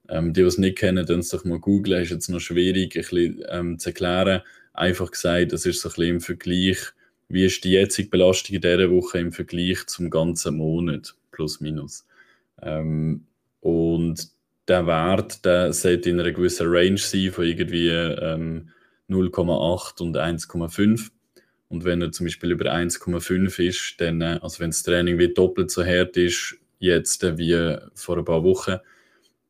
Ähm, 0.08 0.32
die, 0.32 0.42
die 0.42 0.46
es 0.46 0.58
nicht 0.58 0.78
kennen, 0.78 1.04
können 1.04 1.20
es 1.20 1.30
doch 1.30 1.44
mal 1.44 1.58
googeln. 1.58 2.02
Ist 2.02 2.10
jetzt 2.10 2.28
noch 2.28 2.38
schwierig 2.38 2.94
ein 2.94 3.00
bisschen, 3.00 3.44
ähm, 3.48 3.78
zu 3.78 3.88
erklären. 3.88 4.42
Einfach 4.72 5.10
gesagt, 5.10 5.52
das 5.52 5.66
ist 5.66 5.80
so 5.80 5.88
ein 5.88 5.94
bisschen 5.94 6.14
im 6.16 6.20
Vergleich, 6.20 6.78
wie 7.28 7.46
ist 7.46 7.64
die 7.64 7.72
jetzige 7.72 8.10
Belastung 8.10 8.56
in 8.56 8.62
dieser 8.62 8.90
Woche 8.90 9.18
im 9.18 9.32
Vergleich 9.32 9.86
zum 9.86 10.10
ganzen 10.10 10.58
Monat, 10.58 11.16
plus 11.32 11.60
minus. 11.60 12.06
Ähm, 12.62 13.26
und 13.60 14.28
der 14.68 14.86
Wert, 14.86 15.44
der 15.44 15.72
sollte 15.72 16.10
in 16.10 16.20
einer 16.20 16.32
gewissen 16.32 16.68
Range 16.68 16.98
sein 16.98 17.32
von 17.32 17.44
irgendwie 17.44 17.88
ähm, 17.88 18.70
0,8 19.08 20.02
und 20.02 20.16
1,5. 20.16 21.10
Und 21.68 21.84
wenn 21.84 22.00
er 22.00 22.12
zum 22.12 22.26
Beispiel 22.26 22.52
über 22.52 22.72
1,5 22.72 23.58
ist, 23.58 23.94
dann, 23.98 24.20
äh, 24.20 24.38
also 24.42 24.60
wenn 24.60 24.70
das 24.70 24.82
Training 24.82 25.18
wie 25.18 25.32
doppelt 25.32 25.70
so 25.70 25.84
hart 25.84 26.16
ist, 26.16 26.56
jetzt 26.78 27.24
äh, 27.24 27.36
wie 27.38 27.76
vor 27.94 28.18
ein 28.18 28.24
paar 28.24 28.44
Wochen, 28.44 28.76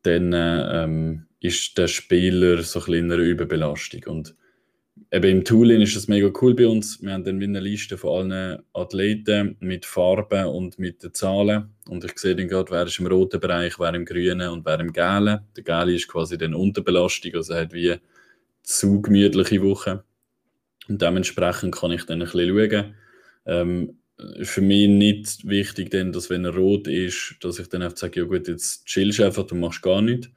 dann 0.03 0.33
äh, 0.33 0.83
ähm, 0.83 1.27
ist 1.39 1.77
der 1.77 1.87
Spieler 1.87 2.63
so 2.63 2.79
ein 2.79 2.85
bisschen 2.85 3.05
in 3.05 3.11
einer 3.11 3.21
Überbelastung. 3.21 4.03
Und 4.07 4.35
eben 5.11 5.29
im 5.29 5.43
Tooling 5.45 5.81
ist 5.81 5.95
das 5.95 6.07
mega 6.07 6.31
cool 6.41 6.55
bei 6.55 6.67
uns. 6.67 7.01
Wir 7.01 7.13
haben 7.13 7.23
dann 7.23 7.41
eine 7.41 7.59
Liste 7.59 7.97
von 7.97 8.31
allen 8.31 8.63
Athleten 8.73 9.55
mit 9.59 9.85
Farben 9.85 10.45
und 10.45 10.79
mit 10.79 11.03
den 11.03 11.13
Zahlen. 11.13 11.75
Und 11.87 12.03
ich 12.03 12.17
sehe 12.17 12.35
dann 12.35 12.47
gerade, 12.47 12.71
wer 12.71 12.85
ist 12.85 12.99
im 12.99 13.07
roten 13.07 13.39
Bereich, 13.39 13.79
wer 13.79 13.93
im 13.93 14.05
grünen 14.05 14.49
und 14.49 14.65
wer 14.65 14.79
im 14.79 14.91
gelben. 14.91 15.41
Der 15.55 15.63
gelbe 15.63 15.93
ist 15.93 16.07
quasi 16.07 16.37
dann 16.37 16.55
Unterbelastung, 16.55 17.35
also 17.35 17.55
hat 17.55 17.73
wie 17.73 17.95
zu 18.63 19.01
gemütliche 19.01 19.61
Woche. 19.61 20.03
Und 20.87 21.01
dementsprechend 21.01 21.75
kann 21.75 21.91
ich 21.91 22.05
dann 22.05 22.21
ein 22.21 22.29
bisschen 22.29 22.71
schauen. 22.71 22.95
Ähm, 23.45 23.97
für 24.41 24.61
mich 24.61 24.87
nicht 24.87 25.47
wichtig, 25.47 25.91
denn, 25.91 26.11
dass 26.11 26.29
wenn 26.29 26.45
er 26.45 26.55
rot 26.55 26.87
ist, 26.87 27.35
dass 27.41 27.59
ich 27.59 27.69
dann 27.69 27.83
einfach 27.83 27.97
sage, 27.97 28.21
ja 28.21 28.25
gut, 28.25 28.47
jetzt 28.47 28.85
chillst 28.85 29.19
du 29.19 29.25
einfach, 29.25 29.45
du 29.45 29.55
machst 29.55 29.81
gar 29.83 30.01
nichts 30.01 30.29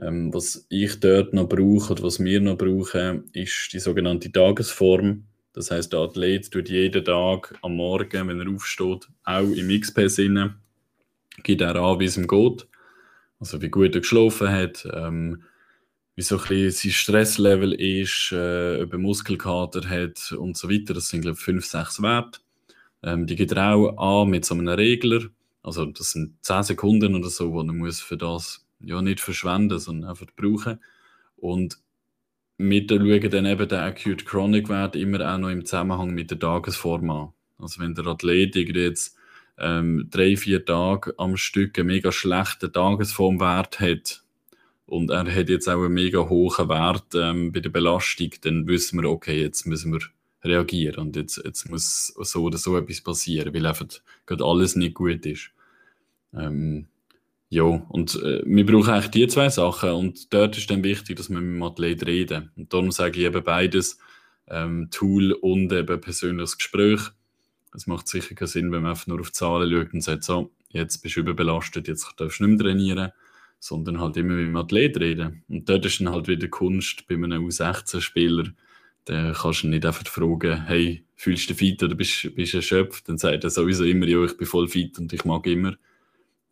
ähm, 0.00 0.32
was 0.32 0.66
ich 0.68 0.98
dort 1.00 1.32
noch 1.32 1.48
brauche 1.48 1.92
oder 1.92 2.02
was 2.02 2.22
wir 2.22 2.40
noch 2.40 2.56
brauchen, 2.56 3.24
ist 3.32 3.72
die 3.72 3.78
sogenannte 3.78 4.32
Tagesform. 4.32 5.24
Das 5.52 5.70
heißt, 5.70 5.92
der 5.92 6.00
Athlet 6.00 6.50
tut 6.50 6.68
jeden 6.68 7.04
Tag 7.04 7.54
am 7.62 7.76
Morgen, 7.76 8.28
wenn 8.28 8.40
er 8.40 8.48
aufsteht, 8.48 9.08
auch 9.24 9.50
im 9.50 9.80
XP 9.80 10.08
Sinne, 10.08 10.54
gibt 11.42 11.60
er 11.60 11.76
an, 11.76 12.00
wie 12.00 12.04
es 12.04 12.16
ihm 12.16 12.28
geht. 12.28 12.66
Also 13.40 13.60
wie 13.60 13.68
gut 13.68 13.94
er 13.94 14.00
geschlafen 14.00 14.50
hat, 14.50 14.86
ähm, 14.92 15.42
wie 16.16 16.22
so 16.22 16.36
ein 16.36 16.42
bisschen 16.42 16.70
sein 16.70 16.92
Stresslevel 16.92 17.72
ist, 17.72 18.32
äh, 18.32 18.82
ob 18.82 18.92
er 18.92 18.98
Muskelkater 18.98 19.88
hat 19.88 20.32
und 20.32 20.56
so 20.56 20.68
weiter. 20.68 20.94
Das 20.94 21.08
sind, 21.08 21.22
glaube 21.22 21.36
ich, 21.38 21.44
fünf, 21.44 21.64
sechs 21.64 22.02
Werte. 22.02 22.40
Ähm, 23.02 23.26
die 23.26 23.36
gibt 23.36 23.52
er 23.52 23.74
auch 23.74 24.22
an 24.22 24.30
mit 24.30 24.44
so 24.44 24.54
einem 24.54 24.68
Regler. 24.68 25.22
Also 25.62 25.86
das 25.86 26.12
sind 26.12 26.34
zehn 26.42 26.62
Sekunden 26.62 27.14
oder 27.14 27.30
so, 27.30 27.52
wo 27.52 27.60
er 27.60 27.72
muss 27.72 28.00
für 28.00 28.16
das 28.16 28.66
ja, 28.80 29.00
nicht 29.02 29.20
verschwenden, 29.20 29.78
sondern 29.78 30.10
einfach 30.10 30.26
brauchen. 30.36 30.80
Und 31.36 31.78
wir 32.58 32.86
schauen 32.88 33.30
dann 33.30 33.46
eben 33.46 33.68
den 33.68 33.78
Acute 33.78 34.24
Chronic 34.24 34.68
Wert 34.68 34.96
immer 34.96 35.32
auch 35.32 35.38
noch 35.38 35.48
im 35.48 35.64
Zusammenhang 35.64 36.10
mit 36.10 36.30
der 36.30 36.38
Tagesform 36.38 37.10
an. 37.10 37.32
Also 37.58 37.80
wenn 37.80 37.94
der 37.94 38.06
Athlet 38.06 38.56
jetzt 38.56 39.16
ähm, 39.58 40.08
drei, 40.10 40.36
vier 40.36 40.64
Tage 40.64 41.14
am 41.18 41.36
Stück 41.36 41.78
einen 41.78 41.88
mega 41.88 42.12
schlechten 42.12 42.72
Tagesformwert 42.72 43.80
hat 43.80 44.22
und 44.90 45.10
er 45.10 45.32
hat 45.32 45.48
jetzt 45.48 45.68
auch 45.68 45.84
einen 45.84 45.94
mega 45.94 46.28
hohen 46.28 46.68
Wert 46.68 47.14
ähm, 47.14 47.52
bei 47.52 47.60
der 47.60 47.70
Belastung, 47.70 48.30
dann 48.42 48.66
wissen 48.66 49.00
wir, 49.00 49.08
okay, 49.08 49.40
jetzt 49.40 49.64
müssen 49.66 49.92
wir 49.92 50.00
reagieren 50.42 51.06
und 51.06 51.16
jetzt, 51.16 51.40
jetzt 51.44 51.70
muss 51.70 52.12
so 52.18 52.42
oder 52.42 52.58
so 52.58 52.76
etwas 52.76 53.00
passieren, 53.00 53.54
weil 53.54 53.66
einfach 53.66 53.86
gerade 54.26 54.44
alles 54.44 54.74
nicht 54.74 54.94
gut 54.94 55.24
ist. 55.26 55.50
Ähm, 56.34 56.86
ja, 57.50 57.62
und 57.62 58.16
äh, 58.22 58.42
wir 58.44 58.66
brauchen 58.66 58.90
eigentlich 58.90 59.10
die 59.10 59.28
zwei 59.28 59.48
Sachen 59.48 59.90
und 59.90 60.32
dort 60.32 60.56
ist 60.58 60.70
dann 60.70 60.82
wichtig, 60.82 61.16
dass 61.16 61.30
wir 61.30 61.40
mit 61.40 61.56
dem 61.56 61.62
Athlet 61.62 62.06
reden. 62.06 62.50
Und 62.56 62.72
darum 62.72 62.90
sage 62.90 63.20
ich 63.20 63.26
eben 63.26 63.44
beides, 63.44 63.98
ähm, 64.48 64.88
Tool 64.90 65.32
und 65.32 65.72
eben 65.72 66.00
persönliches 66.00 66.58
Gespräch. 66.58 67.00
Es 67.74 67.86
macht 67.86 68.08
sicher 68.08 68.34
keinen 68.34 68.48
Sinn, 68.48 68.72
wenn 68.72 68.82
man 68.82 68.92
einfach 68.92 69.06
nur 69.06 69.20
auf 69.20 69.32
Zahlen 69.32 69.70
schaut 69.70 69.94
und 69.94 70.00
sagt, 70.00 70.24
so, 70.24 70.50
jetzt 70.70 70.98
bist 70.98 71.16
du 71.16 71.20
überbelastet, 71.20 71.86
jetzt 71.86 72.12
darfst 72.16 72.40
du 72.40 72.46
nicht 72.46 72.58
mehr 72.58 72.66
trainieren, 72.66 73.12
sondern 73.60 74.00
halt 74.00 74.16
immer 74.16 74.34
mit 74.34 74.48
dem 74.48 74.56
Athlet 74.56 74.98
reden. 74.98 75.44
Und 75.48 75.68
dort 75.68 75.84
ist 75.84 76.00
dann 76.00 76.10
halt 76.10 76.26
wieder 76.26 76.48
Kunst 76.48 77.06
bei 77.06 77.14
einem 77.14 77.46
U16-Spieler, 77.46 78.48
da 79.04 79.32
kannst 79.32 79.62
du 79.62 79.68
nicht 79.68 79.84
einfach 79.84 80.06
fragen, 80.06 80.66
hey, 80.66 81.04
fühlst 81.16 81.48
du 81.48 81.54
dich 81.54 81.58
fit 81.58 81.82
oder 81.82 81.94
bist, 81.94 82.34
bist 82.34 82.52
du 82.52 82.58
erschöpft? 82.58 83.08
Dann 83.08 83.18
sagt 83.18 83.44
er 83.44 83.50
sowieso 83.50 83.84
immer, 83.84 84.06
ja, 84.06 84.24
ich 84.24 84.36
bin 84.36 84.46
voll 84.46 84.68
fit 84.68 84.98
und 84.98 85.12
ich 85.12 85.24
mag 85.24 85.46
immer. 85.46 85.74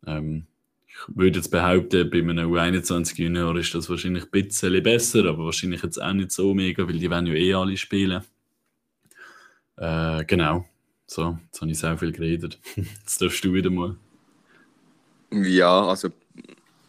Ähm, 0.05 0.45
ich 0.87 1.15
würde 1.15 1.39
jetzt 1.39 1.49
behaupten, 1.49 2.09
bei 2.09 2.19
einem 2.19 2.51
U21-Junior 2.51 3.55
ist 3.57 3.73
das 3.73 3.89
wahrscheinlich 3.89 4.25
ein 4.25 4.31
bisschen 4.31 4.83
besser, 4.83 5.25
aber 5.25 5.45
wahrscheinlich 5.45 5.83
jetzt 5.83 6.01
auch 6.01 6.13
nicht 6.13 6.31
so 6.31 6.53
mega, 6.53 6.87
weil 6.87 6.97
die 6.97 7.09
werden 7.09 7.27
ja 7.27 7.33
eh 7.33 7.53
alle 7.53 7.77
spielen. 7.77 8.23
Äh, 9.77 10.25
genau. 10.25 10.65
So, 11.07 11.39
jetzt 11.45 11.61
habe 11.61 11.71
ich 11.71 11.79
sehr 11.79 11.97
viel 11.97 12.11
geredet. 12.11 12.59
Jetzt 12.75 13.19
darfst 13.19 13.43
du 13.43 13.51
wieder 13.51 13.71
mal. 13.71 13.95
Ja, 15.31 15.87
also 15.87 16.09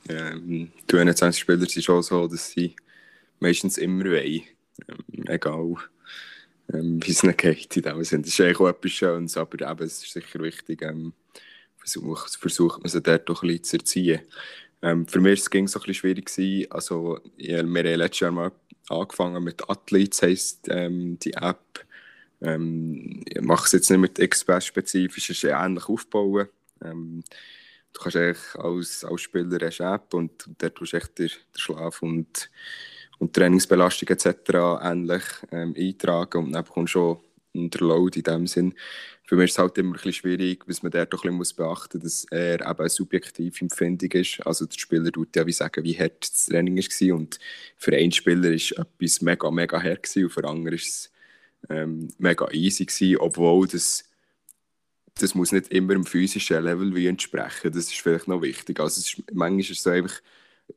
ähm, 0.09 0.73
die 0.91 0.95
U21-Spieler 0.95 1.67
sind 1.67 1.85
schon 1.85 2.03
so, 2.03 2.27
dass 2.27 2.51
sie 2.51 2.77
meistens 3.39 3.79
immer 3.79 4.05
wollen. 4.05 4.43
Ähm, 4.89 5.25
egal, 5.27 5.75
ähm, 6.73 7.01
wie 7.05 7.11
es 7.11 7.23
ihnen 7.23 7.37
geht 7.37 7.77
in 7.77 7.83
dem 7.83 8.05
Sinne. 8.05 8.23
Das 8.23 8.33
ist 8.33 8.41
eigentlich 8.41 8.61
auch 8.61 8.69
etwas 8.69 8.93
Schönes, 8.93 9.37
aber 9.37 9.71
eben, 9.71 9.85
es 9.85 10.03
ist 10.03 10.13
sicher 10.13 10.41
wichtig, 10.41 10.83
ähm, 10.83 11.13
versucht, 11.77 12.37
versucht 12.37 12.83
man 12.83 12.91
sie 12.91 13.01
dort 13.01 13.29
doch 13.29 13.43
ein 13.43 13.49
bisschen 13.49 13.65
zu 13.65 13.77
erziehen. 13.79 14.21
Ähm, 14.83 15.07
für 15.07 15.21
mich 15.21 15.49
ging 15.51 15.65
es 15.65 15.73
so 15.73 15.79
ein 15.79 15.83
bisschen 15.83 15.95
schwierig. 15.95 16.27
Gewesen. 16.27 16.71
Also, 16.71 17.21
wir 17.37 17.59
haben 17.59 17.75
letztes 17.75 18.21
Jahr 18.21 18.31
mal 18.31 18.53
angefangen 18.89 19.45
mit 19.45 19.69
Athletes, 19.69 20.23
heisst 20.23 20.69
ähm, 20.69 21.19
die 21.19 21.35
App. 21.35 21.85
Ähm, 22.41 23.23
ich 23.27 23.41
mache 23.43 23.67
es 23.67 23.73
jetzt 23.73 23.91
nicht 23.91 24.01
mit 24.01 24.19
Expert-spezifisch, 24.19 25.31
es 25.31 25.43
ist 25.43 25.45
ähnlich 25.45 25.89
aufbauen. 25.89 26.49
Ähm, 26.83 27.23
du 27.93 28.01
kannst 28.01 28.17
eigentlich 28.17 28.55
als, 28.57 29.05
als 29.05 29.21
Spieler 29.21 29.59
eine 29.61 29.95
App 29.95 30.15
und, 30.15 30.47
und 30.47 30.63
dort 30.63 30.75
tust 30.75 30.93
du 30.93 30.97
echt 30.97 31.19
den, 31.19 31.29
den 31.29 31.59
Schlaf 31.59 32.03
und, 32.03 32.51
und 33.19 33.35
Trainingsbelastung 33.35 34.09
etc. 34.09 34.29
ähnlich 34.83 35.23
ähm, 35.53 35.75
eintragen 35.77 36.45
und 36.45 36.53
dann 36.53 36.65
bekommst 36.65 36.95
du 36.95 36.99
schon 36.99 37.19
unter 37.53 37.85
Load 37.85 38.19
in 38.19 38.23
dem 38.23 38.47
Sinn. 38.47 38.75
Für 39.25 39.37
mich 39.37 39.47
ist 39.47 39.53
es 39.53 39.59
halt 39.59 39.79
immer 39.79 39.91
ein 39.91 39.93
bisschen 39.93 40.13
schwierig, 40.13 40.65
was 40.67 40.83
man 40.83 40.91
dort 40.91 41.13
doch 41.13 41.25
ein 41.25 41.39
bisschen 41.39 41.57
beachten 41.57 42.01
muss, 42.03 42.23
dass 42.23 42.33
er 42.33 42.61
eben 42.61 42.79
eine 42.79 42.89
subjektive 42.89 43.61
Empfindung 43.61 44.11
ist. 44.13 44.45
Also 44.45 44.67
der 44.67 44.79
Spieler 44.79 45.13
tut 45.13 45.37
ja 45.37 45.47
wie 45.47 45.53
sagen, 45.53 45.85
wie 45.85 45.99
hart 45.99 46.23
das 46.23 46.47
Training 46.47 46.77
war 46.77 47.17
und 47.17 47.39
für 47.77 47.95
einen 47.97 48.13
Spieler 48.13 48.51
ist 48.51 48.73
etwas 48.73 49.21
mega, 49.21 49.51
mega 49.51 49.81
hart 49.81 50.17
und 50.17 50.31
für 50.31 50.45
andere 50.45 50.75
ist 50.75 50.89
es 50.89 51.13
ähm, 51.69 52.09
mega 52.19 52.49
easy 52.53 52.85
gewesen, 52.87 53.19
obwohl 53.19 53.69
das 53.69 54.05
das 55.15 55.35
muss 55.35 55.53
nicht 55.53 55.69
immer 55.69 55.95
im 55.95 56.05
physischen 56.05 56.63
Level 56.63 56.95
wie 56.95 57.07
entsprechen. 57.07 57.73
Das 57.73 57.85
ist 57.85 58.01
vielleicht 58.01 58.29
noch 58.29 58.43
wichtig. 58.43 58.81
Also 58.81 59.01
ist, 59.01 59.23
manchmal 59.33 59.61
ist 59.61 59.71
es 59.71 59.83
so 59.83 59.91
einfach 59.91 60.21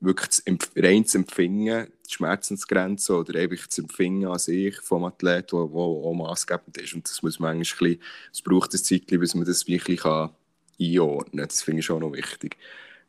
wirklich 0.02 0.30
das 0.30 0.44
rein 0.76 1.06
zu 1.06 1.20
empfinden, 1.20 1.88
die 2.08 2.14
Schmerzensgrenze 2.14 3.16
oder 3.16 3.40
einfach 3.40 3.68
zu 3.68 3.82
empfinden 3.82 4.28
an 4.28 4.40
sich 4.40 4.76
vom 4.82 5.06
Athlet, 5.06 5.52
der 5.52 5.60
auch 5.60 6.14
maßgebend 6.14 6.78
ist. 6.78 6.94
Und 6.94 7.08
das 7.08 7.22
muss 7.22 7.40
manchmal 7.40 7.54
ein 7.54 7.60
bisschen, 7.60 8.02
es 8.32 8.42
braucht 8.42 8.74
ein 8.74 8.80
Zeitchen, 8.80 9.20
bis 9.20 9.36
man 9.36 9.46
das 9.46 9.68
wirklich 9.68 10.02
kann 10.02 10.32
einordnen 10.80 11.40
kann. 11.40 11.48
Das 11.48 11.62
finde 11.62 11.80
ich 11.80 11.86
schon 11.86 12.02
noch 12.02 12.14
wichtig. 12.14 12.58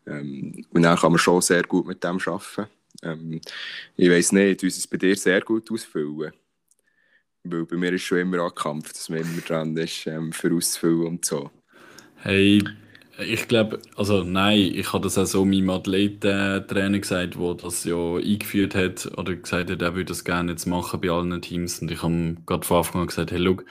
Ähm, 0.07 0.65
und 0.71 0.83
dann 0.83 0.99
kann 0.99 1.13
man 1.13 1.19
schon 1.19 1.41
sehr 1.41 1.63
gut 1.63 1.87
mit 1.87 2.05
dem 2.05 2.19
arbeiten. 2.27 2.71
Ähm, 3.03 3.41
ich 3.97 4.11
weiß 4.11 4.33
nicht, 4.33 4.63
wie 4.63 4.67
es 4.67 4.87
bei 4.87 4.97
dir 4.97 5.17
sehr 5.17 5.41
gut 5.41 5.71
ausfüllen. 5.71 6.33
Weil 7.45 7.67
bei 7.67 7.77
mir 7.77 7.93
ist 7.93 8.03
schon 8.03 8.19
immer 8.19 8.41
angekämpft, 8.41 8.97
dass 8.97 9.09
man 9.09 9.21
immer 9.21 9.41
dran 9.43 9.77
ist, 9.77 10.07
ähm, 10.07 10.33
für 10.33 10.55
auszufüllen 10.55 11.07
und 11.07 11.25
so. 11.25 11.51
Hey, 12.17 12.63
ich 13.19 13.47
glaube, 13.49 13.81
also 13.97 14.25
nein, 14.25 14.73
ich 14.75 14.93
habe 14.93 15.05
das 15.05 15.19
auch 15.19 15.27
so 15.27 15.45
meinem 15.45 15.71
Athletentrainer 15.71 16.99
gesagt, 16.99 17.37
der 17.37 17.55
das 17.55 17.85
ja 17.85 18.17
eingeführt 18.17 18.75
hat 18.75 19.07
oder 19.17 19.37
gesagt 19.37 19.71
hat, 19.71 19.83
er 19.83 19.95
würde 19.95 20.07
das 20.07 20.25
gerne 20.25 20.53
jetzt 20.53 20.67
machen 20.67 21.01
bei 21.01 21.11
allen 21.11 21.41
Teams. 21.43 21.81
Und 21.81 21.91
ich 21.91 22.03
habe 22.03 22.37
gerade 22.47 22.67
von 22.67 22.79
Anfang 22.79 23.03
an 23.03 23.07
gesagt, 23.09 23.31
hey, 23.31 23.45
schau, 23.45 23.63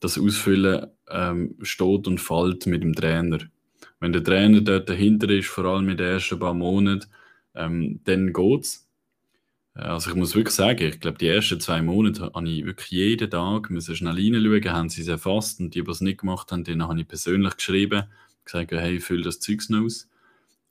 das 0.00 0.18
Ausfüllen 0.18 0.86
ähm, 1.10 1.56
steht 1.62 2.06
und 2.06 2.20
fällt 2.20 2.66
mit 2.66 2.82
dem 2.82 2.94
Trainer. 2.94 3.38
Wenn 4.00 4.12
der 4.12 4.24
Trainer 4.24 4.60
dort 4.60 4.88
dahinter 4.88 5.28
ist, 5.30 5.48
vor 5.48 5.64
allem 5.64 5.88
in 5.88 5.96
den 5.96 6.06
ersten 6.06 6.38
paar 6.38 6.54
Monaten, 6.54 7.06
ähm, 7.54 8.00
dann 8.04 8.32
es. 8.60 8.85
Also 9.76 10.10
ich 10.10 10.16
muss 10.16 10.34
wirklich 10.34 10.54
sagen, 10.54 10.86
ich 10.88 11.00
glaube, 11.00 11.18
die 11.18 11.28
ersten 11.28 11.60
zwei 11.60 11.82
Monate 11.82 12.32
habe 12.34 12.48
ich 12.48 12.64
wirklich 12.64 12.90
jeden 12.90 13.30
Tag 13.30 13.68
müssen 13.68 13.94
schnell 13.94 14.14
reinschauen, 14.14 14.72
haben 14.72 14.88
sie 14.88 15.02
es 15.02 15.08
erfasst 15.08 15.60
und 15.60 15.74
die, 15.74 15.84
die 15.84 15.90
es 15.90 16.00
nicht 16.00 16.20
gemacht 16.20 16.50
haben, 16.50 16.64
denen 16.64 16.88
habe 16.88 16.98
ich 16.98 17.06
persönlich 17.06 17.56
geschrieben 17.56 18.04
gesagt, 18.46 18.72
hey, 18.72 19.00
füll 19.00 19.22
das 19.22 19.40
Zeugs 19.40 19.70
aus. 19.72 20.08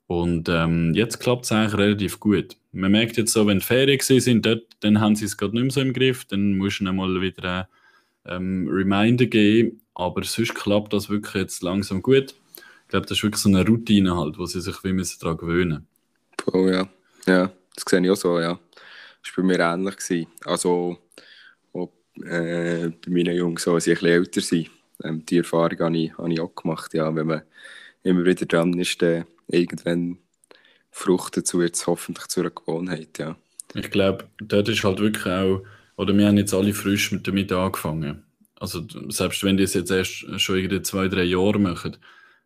Und 0.08 0.48
ähm, 0.48 0.92
jetzt 0.94 1.18
klappt 1.18 1.44
es 1.44 1.52
eigentlich 1.52 1.78
relativ 1.78 2.20
gut. 2.20 2.56
Man 2.72 2.92
merkt 2.92 3.16
jetzt 3.16 3.32
so, 3.32 3.46
wenn 3.46 3.58
die 3.58 3.64
Ferien 3.64 4.00
sind, 4.00 4.46
dort, 4.46 4.62
dann 4.80 5.00
haben 5.00 5.16
sie 5.16 5.24
es 5.24 5.36
gerade 5.36 5.54
nicht 5.54 5.62
mehr 5.62 5.70
so 5.70 5.80
im 5.80 5.92
Griff, 5.92 6.24
dann 6.24 6.56
muss 6.56 6.78
du 6.78 6.84
mal 6.84 7.20
wieder 7.20 7.68
einen 8.24 8.66
ähm, 8.66 8.68
Reminder 8.70 9.26
geben. 9.26 9.80
Aber 9.94 10.22
sonst 10.24 10.54
klappt 10.54 10.92
das 10.92 11.08
wirklich 11.08 11.34
jetzt 11.34 11.62
langsam 11.62 12.02
gut. 12.02 12.34
Ich 12.84 12.88
glaube, 12.88 13.06
das 13.06 13.18
ist 13.18 13.24
wirklich 13.24 13.42
so 13.42 13.48
eine 13.48 13.66
Routine 13.66 14.16
halt, 14.16 14.38
wo 14.38 14.46
sie 14.46 14.60
sich 14.60 14.82
wie 14.84 14.92
müssen 14.92 15.18
daran 15.20 15.38
gewöhnen 15.38 15.86
Oh 16.52 16.68
ja, 16.68 16.88
ja, 17.26 17.50
das 17.74 17.84
sehe 17.88 18.00
ich 18.00 18.10
auch 18.10 18.16
so, 18.16 18.38
ja. 18.38 18.60
War 19.34 19.44
bei 19.44 19.48
mir 19.48 19.60
ähnlich. 19.60 19.96
Gewesen. 19.96 20.26
Also, 20.44 20.98
auch, 21.72 21.92
äh, 22.24 22.88
bei 22.88 23.10
meinen 23.10 23.36
Jungs, 23.36 23.66
als 23.66 23.84
sie 23.84 23.92
bisschen 23.92 24.08
älter 24.08 24.40
sind, 24.40 24.70
ähm, 25.04 25.24
die 25.26 25.38
Erfahrung 25.38 25.78
habe 25.78 25.96
ich, 25.96 26.18
habe 26.18 26.32
ich 26.32 26.40
auch 26.40 26.54
gemacht. 26.54 26.94
Ja, 26.94 27.14
wenn 27.14 27.26
man 27.26 27.42
immer 28.02 28.24
wieder 28.24 28.46
dran 28.46 28.78
ist, 28.78 29.00
dann 29.02 29.24
irgendwann 29.48 30.18
Frucht 30.90 31.36
dazu 31.36 31.60
jetzt 31.60 31.86
hoffentlich 31.86 32.26
zu 32.28 32.40
einer 32.40 32.50
Gewohnheit. 32.50 33.18
Ja. 33.18 33.36
Ich 33.74 33.90
glaube, 33.90 34.24
dort 34.38 34.68
ist 34.68 34.84
halt 34.84 35.00
wirklich 35.00 35.26
auch, 35.26 35.62
oder 35.96 36.16
wir 36.16 36.26
haben 36.26 36.38
jetzt 36.38 36.54
alle 36.54 36.72
frisch 36.72 37.12
mit 37.12 37.26
damit 37.26 37.52
angefangen. 37.52 38.22
Also 38.58 38.86
selbst 39.10 39.44
wenn 39.44 39.58
die 39.58 39.64
es 39.64 39.74
jetzt 39.74 39.90
erst 39.90 40.40
schon 40.40 40.56
irgendwie 40.56 40.80
zwei, 40.82 41.08
drei 41.08 41.24
Jahre 41.24 41.58
machen, 41.58 41.96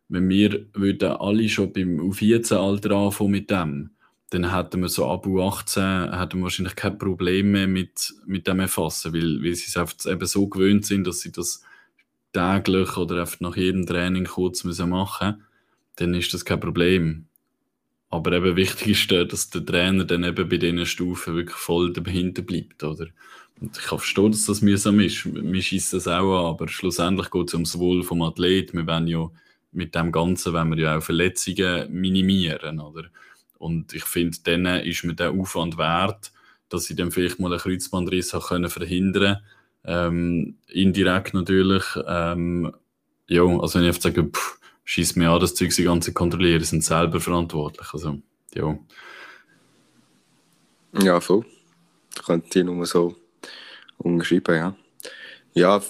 wenn 0.09 0.27
wir 0.27 0.65
würden 0.73 1.11
alle 1.11 1.47
schon 1.47 1.71
beim 1.71 1.99
U14-Alter 2.01 2.91
anfangen 2.91 3.31
mit 3.31 3.49
dem, 3.49 3.91
dann 4.31 4.55
hätten 4.55 4.81
wir 4.81 4.89
so 4.89 5.07
ab 5.07 5.25
U18 5.25 6.19
hätten 6.19 6.39
wir 6.39 6.43
wahrscheinlich 6.43 6.75
kein 6.75 6.97
Problem 6.97 7.51
mehr 7.51 7.67
mit, 7.67 8.13
mit 8.25 8.47
dem 8.47 8.61
Erfassen, 8.61 9.13
weil, 9.13 9.43
weil 9.43 9.55
sie 9.55 9.67
es 9.67 9.77
einfach 9.77 9.95
eben 10.05 10.25
so 10.25 10.47
gewöhnt 10.47 10.85
sind, 10.85 11.05
dass 11.05 11.19
sie 11.19 11.31
das 11.31 11.63
täglich 12.33 12.97
oder 12.97 13.27
nach 13.39 13.55
jedem 13.55 13.85
Training 13.85 14.25
kurz 14.25 14.63
müssen 14.63 14.89
machen 14.89 15.43
dann 15.97 16.13
ist 16.13 16.33
das 16.33 16.45
kein 16.45 16.59
Problem. 16.59 17.25
Aber 18.09 18.33
eben 18.33 18.55
wichtig 18.55 18.87
ist, 18.87 19.11
dass 19.31 19.49
der 19.49 19.65
Trainer 19.65 20.03
dann 20.03 20.23
eben 20.23 20.49
bei 20.49 20.57
diesen 20.57 20.85
Stufen 20.85 21.35
wirklich 21.35 21.57
voll 21.57 21.93
dahinter 21.93 22.41
bleibt, 22.41 22.83
oder? 22.83 23.07
Und 23.59 23.77
ich 23.77 23.83
kann 23.83 23.99
verstehen, 23.99 24.31
dass 24.31 24.45
das 24.47 24.61
mühsam 24.61 24.99
ist. 24.99 25.25
Mir 25.25 25.61
schießt 25.61 25.93
das 25.93 26.07
auch 26.07 26.39
an, 26.39 26.45
aber 26.47 26.67
schlussendlich 26.67 27.29
geht 27.29 27.49
es 27.49 27.53
ums 27.53 27.77
Wohl 27.77 28.03
vom 28.03 28.21
Athlet. 28.23 28.73
Wir 28.73 28.87
wollen 28.87 29.07
ja 29.07 29.29
mit 29.71 29.95
dem 29.95 30.11
Ganzen 30.11 30.53
wenn 30.53 30.69
wir 30.71 30.77
ja 30.77 30.97
auch 30.97 31.03
Verletzungen 31.03 31.91
minimieren, 31.91 32.79
oder? 32.79 33.05
Und 33.61 33.93
ich 33.93 34.03
finde, 34.03 34.37
dann 34.43 34.65
ist 34.65 35.03
mir 35.03 35.13
der 35.13 35.31
Aufwand 35.31 35.77
wert, 35.77 36.31
dass 36.69 36.89
ich 36.89 36.95
dann 36.95 37.11
vielleicht 37.11 37.39
mal 37.39 37.51
einen 37.51 37.61
Kreuzbandriss 37.61 38.31
verhindern 38.31 38.71
können 38.73 39.37
ähm, 39.85 40.57
indirekt 40.67 41.33
natürlich. 41.33 41.83
Ähm, 42.07 42.73
ja, 43.27 43.43
also 43.43 43.75
wenn 43.75 43.83
ich 43.83 43.89
einfach 43.89 44.01
sage, 44.01 44.31
schießt 44.85 45.17
mir 45.17 45.29
an, 45.29 45.39
das 45.39 45.55
Zeug 45.55 45.73
die 45.75 45.83
ganze 45.83 46.13
kontrollieren, 46.13 46.63
sind 46.63 46.83
selber 46.83 47.19
verantwortlich. 47.19 47.87
Also, 47.93 48.19
ja. 48.53 48.77
Ja, 51.01 51.19
voll. 51.21 51.45
Ich 52.15 52.23
könnte 52.23 52.49
die 52.49 52.63
nur 52.63 52.85
so 52.85 53.15
umschreiben, 53.97 54.55
ja. 54.55 54.75
Ja, 55.53 55.81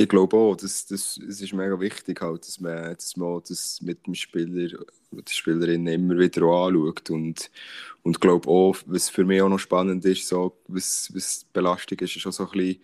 Ich 0.00 0.08
glaube 0.08 0.36
auch, 0.36 0.54
das, 0.56 0.86
das, 0.86 1.18
das 1.26 1.40
ist 1.40 1.52
mega 1.52 1.78
wichtig, 1.80 2.20
halt, 2.20 2.46
dass 2.46 2.60
man, 2.60 2.94
dass 2.94 3.16
man 3.16 3.42
das 3.48 3.80
mit 3.82 4.06
dem 4.06 4.14
Spieler, 4.14 4.78
mit 5.10 5.28
der 5.28 5.32
Spielerin 5.32 5.88
immer 5.88 6.16
wieder 6.18 6.42
anschaut. 6.42 7.10
Und, 7.10 7.50
und 8.04 8.20
glaube 8.20 8.48
auch, 8.48 8.76
was 8.86 9.08
für 9.08 9.24
mich 9.24 9.42
auch 9.42 9.48
noch 9.48 9.58
spannend 9.58 10.04
ist, 10.04 10.28
so, 10.28 10.56
was, 10.68 11.10
was 11.14 11.44
Belastung 11.52 11.98
ist, 11.98 12.14
ist 12.14 12.26
auch 12.28 12.32
so 12.32 12.44
ein 12.44 12.50
bisschen 12.52 12.82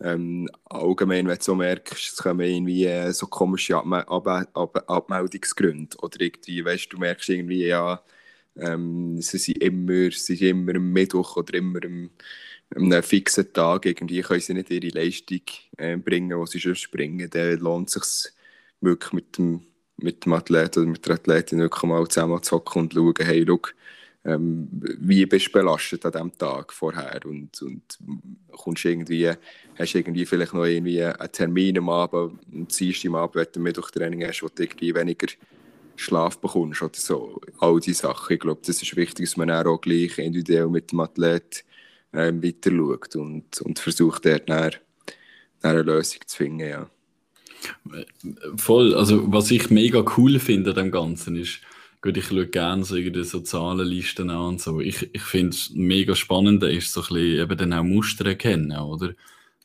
ähm, 0.00 0.48
allgemein, 0.64 1.28
wenn 1.28 1.38
du 1.38 1.42
so 1.44 1.54
merkst, 1.54 2.14
es 2.14 2.16
kommen 2.16 2.40
irgendwie 2.40 2.84
äh, 2.86 3.12
so 3.12 3.26
komische 3.28 3.76
Ab 3.76 3.86
Ab 4.08 4.26
Ab 4.54 4.90
Abmeldungsgründe. 4.90 5.96
Oder 5.98 6.20
irgendwie, 6.20 6.64
weißt 6.64 6.92
du, 6.92 6.98
merkst 6.98 7.28
irgendwie, 7.28 7.66
ja, 7.66 8.02
ähm, 8.56 9.20
sie 9.22 9.38
sind 9.38 9.58
immer, 9.62 10.10
sie 10.10 10.36
sind 10.36 10.48
immer 10.48 10.74
am 10.76 10.92
Mittwoch 10.92 11.36
oder 11.36 11.54
immer 11.54 11.78
am, 11.84 12.10
einem 12.74 13.02
fixen 13.02 13.52
Tag. 13.52 13.86
Irgendwie 13.86 14.22
können 14.22 14.40
sie 14.40 14.54
nicht 14.54 14.70
ihre 14.70 14.88
Leistung 14.88 15.42
äh, 15.76 15.96
bringen, 15.96 16.38
die 16.38 16.50
sie 16.50 16.60
schon 16.60 16.74
springen. 16.74 17.28
Dann 17.30 17.58
lohnt 17.58 17.94
es 17.94 17.94
sich 17.94 18.32
wirklich 18.80 19.12
mit 19.12 19.38
dem, 19.38 19.62
mit 19.98 20.24
dem 20.24 20.32
Athleten 20.32 20.80
oder 20.80 20.90
mit 20.90 21.06
der 21.06 21.14
Athletin 21.14 21.58
wirklich 21.58 21.82
mal 21.84 22.06
zusammen 22.08 22.42
zu 22.42 22.56
hocken 22.56 22.82
und 22.82 22.94
schauen, 22.94 23.14
hey, 23.20 23.44
schau, 23.46 23.60
ähm, 24.26 24.68
wie 24.98 25.24
bist 25.24 25.46
du 25.46 25.52
belastet 25.52 26.04
an 26.04 26.12
diesem 26.12 26.38
Tag 26.38 26.72
vorher 26.72 27.20
und, 27.24 27.62
und 27.62 27.98
kommst 28.50 28.84
irgendwie, 28.84 29.30
hast 29.78 29.94
irgendwie 29.94 30.26
vielleicht 30.26 30.52
noch 30.52 30.64
irgendwie 30.64 31.02
einen 31.02 31.32
Termin 31.32 31.78
am 31.78 31.88
Abend, 31.88 32.40
am 32.52 32.66
Dienstag 32.66 33.08
am 33.08 33.14
Abend, 33.14 33.36
wenn 33.36 33.46
du 33.52 33.60
Mittwochtraining 33.60 34.26
hast, 34.26 34.42
wo 34.42 34.48
du 34.48 34.62
irgendwie 34.64 34.94
weniger 34.94 35.28
Schlaf 35.94 36.38
bekommst 36.38 36.82
oder 36.82 36.92
so. 36.94 37.40
All 37.58 37.78
diese 37.78 38.02
Sachen. 38.02 38.34
Ich 38.34 38.40
glaube, 38.40 38.60
das 38.66 38.82
ist 38.82 38.96
wichtig, 38.96 39.26
dass 39.26 39.36
man 39.36 39.50
auch 39.50 39.80
gleich 39.80 40.18
individuell 40.18 40.68
mit 40.68 40.90
dem 40.90 41.00
Athlet 41.00 41.64
ähm, 42.16 42.42
weiter 42.42 42.70
schaut 42.70 43.16
und, 43.16 43.60
und 43.60 43.78
versucht, 43.78 44.24
dort 44.24 44.50
eine, 44.50 44.70
eine 45.62 45.82
Lösung 45.82 46.20
zu 46.26 46.36
finden. 46.36 46.68
Ja. 46.68 46.90
Voll. 48.56 48.94
Also, 48.94 49.32
was 49.32 49.50
ich 49.50 49.70
mega 49.70 50.04
cool 50.16 50.38
finde 50.38 50.70
an 50.70 50.76
dem 50.76 50.90
Ganzen 50.90 51.36
ist, 51.36 51.60
Gut, 52.06 52.18
ich 52.18 52.26
schaue 52.26 52.46
gerne 52.46 52.84
so, 52.84 52.96
so 53.24 53.40
Zahlenlisten 53.40 54.30
an 54.30 54.46
und 54.46 54.60
so. 54.60 54.80
Ich, 54.80 55.12
ich 55.12 55.22
finde 55.22 55.56
es 55.56 55.70
mega 55.74 56.14
spannend, 56.14 56.62
ist 56.62 56.92
so 56.92 57.00
ein 57.00 57.06
bisschen 57.08 57.40
eben 57.40 57.58
dann 57.58 57.72
auch 57.72 57.82
Muster 57.82 58.26
erkennen, 58.26 58.78
oder? 58.78 59.14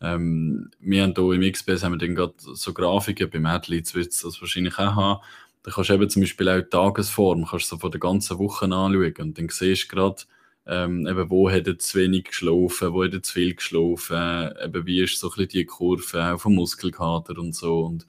Ähm, 0.01 0.71
wir 0.79 1.03
haben 1.03 1.13
hier 1.15 1.33
im 1.33 1.51
XPS 1.51 1.83
haben 1.83 1.93
wir 1.93 1.99
dann 1.99 2.15
gerade 2.15 2.33
so 2.37 2.73
Grafiken, 2.73 3.29
beim 3.29 3.45
Athletes 3.45 3.93
wird 3.93 4.07
es 4.07 4.21
das 4.21 4.41
wahrscheinlich 4.41 4.73
auch 4.79 4.95
haben. 4.95 5.21
Da 5.61 5.69
kannst 5.69 5.91
du 5.91 5.93
eben 5.93 6.09
zum 6.09 6.23
Beispiel 6.23 6.49
auch 6.49 6.61
die 6.61 6.69
Tagesform, 6.69 7.45
kannst 7.45 7.65
du 7.65 7.75
so 7.75 7.79
von 7.79 7.91
der 7.91 7.99
ganzen 7.99 8.39
Woche 8.39 8.65
anschauen 8.65 9.13
und 9.19 9.37
dann 9.37 9.49
siehst 9.49 9.83
du 9.91 9.95
gerade, 9.95 10.23
ähm, 10.67 11.07
eben, 11.07 11.29
wo 11.29 11.49
hat 11.49 11.67
er 11.67 11.79
zu 11.79 11.99
wenig 11.99 12.25
geschlafen, 12.25 12.93
wo 12.93 13.03
hat 13.03 13.13
er 13.13 13.23
zu 13.23 13.33
viel 13.33 13.55
geschlafen, 13.55 14.51
eben, 14.63 14.85
wie 14.85 15.01
ist 15.01 15.19
so 15.19 15.27
ein 15.27 15.35
bisschen 15.35 15.49
die 15.49 15.65
Kurve 15.65 16.37
vom 16.37 16.55
Muskelkater 16.55 17.37
und 17.37 17.55
so. 17.55 17.81
Und 17.81 18.05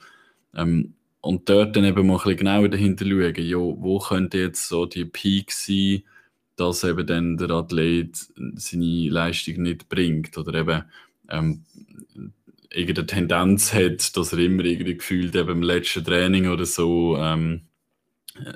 ähm, 0.54 0.94
und 1.22 1.48
dort 1.48 1.76
dann 1.76 1.84
eben 1.84 2.06
mal 2.06 2.14
ein 2.14 2.18
bisschen 2.18 2.36
genauer 2.38 2.68
dahinter 2.68 3.06
schauen, 3.06 3.34
ja, 3.36 3.56
wo 3.56 3.98
könnte 4.00 4.38
jetzt 4.38 4.68
so 4.68 4.86
die 4.86 5.04
Peak 5.04 5.52
sein, 5.52 6.02
dass 6.56 6.84
eben 6.84 7.06
dann 7.06 7.36
der 7.36 7.50
Athlet 7.50 8.16
seine 8.56 9.08
Leistung 9.08 9.62
nicht 9.62 9.88
bringt 9.88 10.36
oder 10.36 10.54
eben 10.54 10.84
ähm, 11.30 11.64
irgendeine 12.70 13.06
Tendenz 13.06 13.72
hat, 13.72 14.16
dass 14.16 14.32
er 14.32 14.40
immer 14.40 14.64
irgendwie 14.64 14.96
gefühlt 14.96 15.34
eben 15.36 15.50
im 15.50 15.62
letzten 15.62 16.04
Training 16.04 16.48
oder 16.48 16.66
so 16.66 17.16
ähm, 17.16 17.62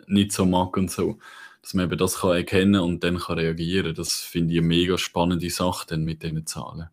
nicht 0.09 0.33
so 0.33 0.45
mag 0.45 0.77
und 0.77 0.91
so. 0.91 1.19
Dass 1.67 1.75
man 1.75 1.87
eben 1.87 1.99
das 1.99 2.21
kann 2.21 2.37
erkennen 2.37 2.81
und 2.81 3.03
dann 3.03 3.19
kann 3.19 3.41
reagieren. 3.41 3.93
Das 3.93 4.21
finde 4.21 4.55
ich 4.55 4.61
eine 4.61 4.69
mega 4.69 4.97
spannende 4.97 5.51
Sache 5.51 5.85
dann 5.89 6.05
mit 6.05 6.23
diesen 6.23 6.47
Zahlen. 6.47 6.91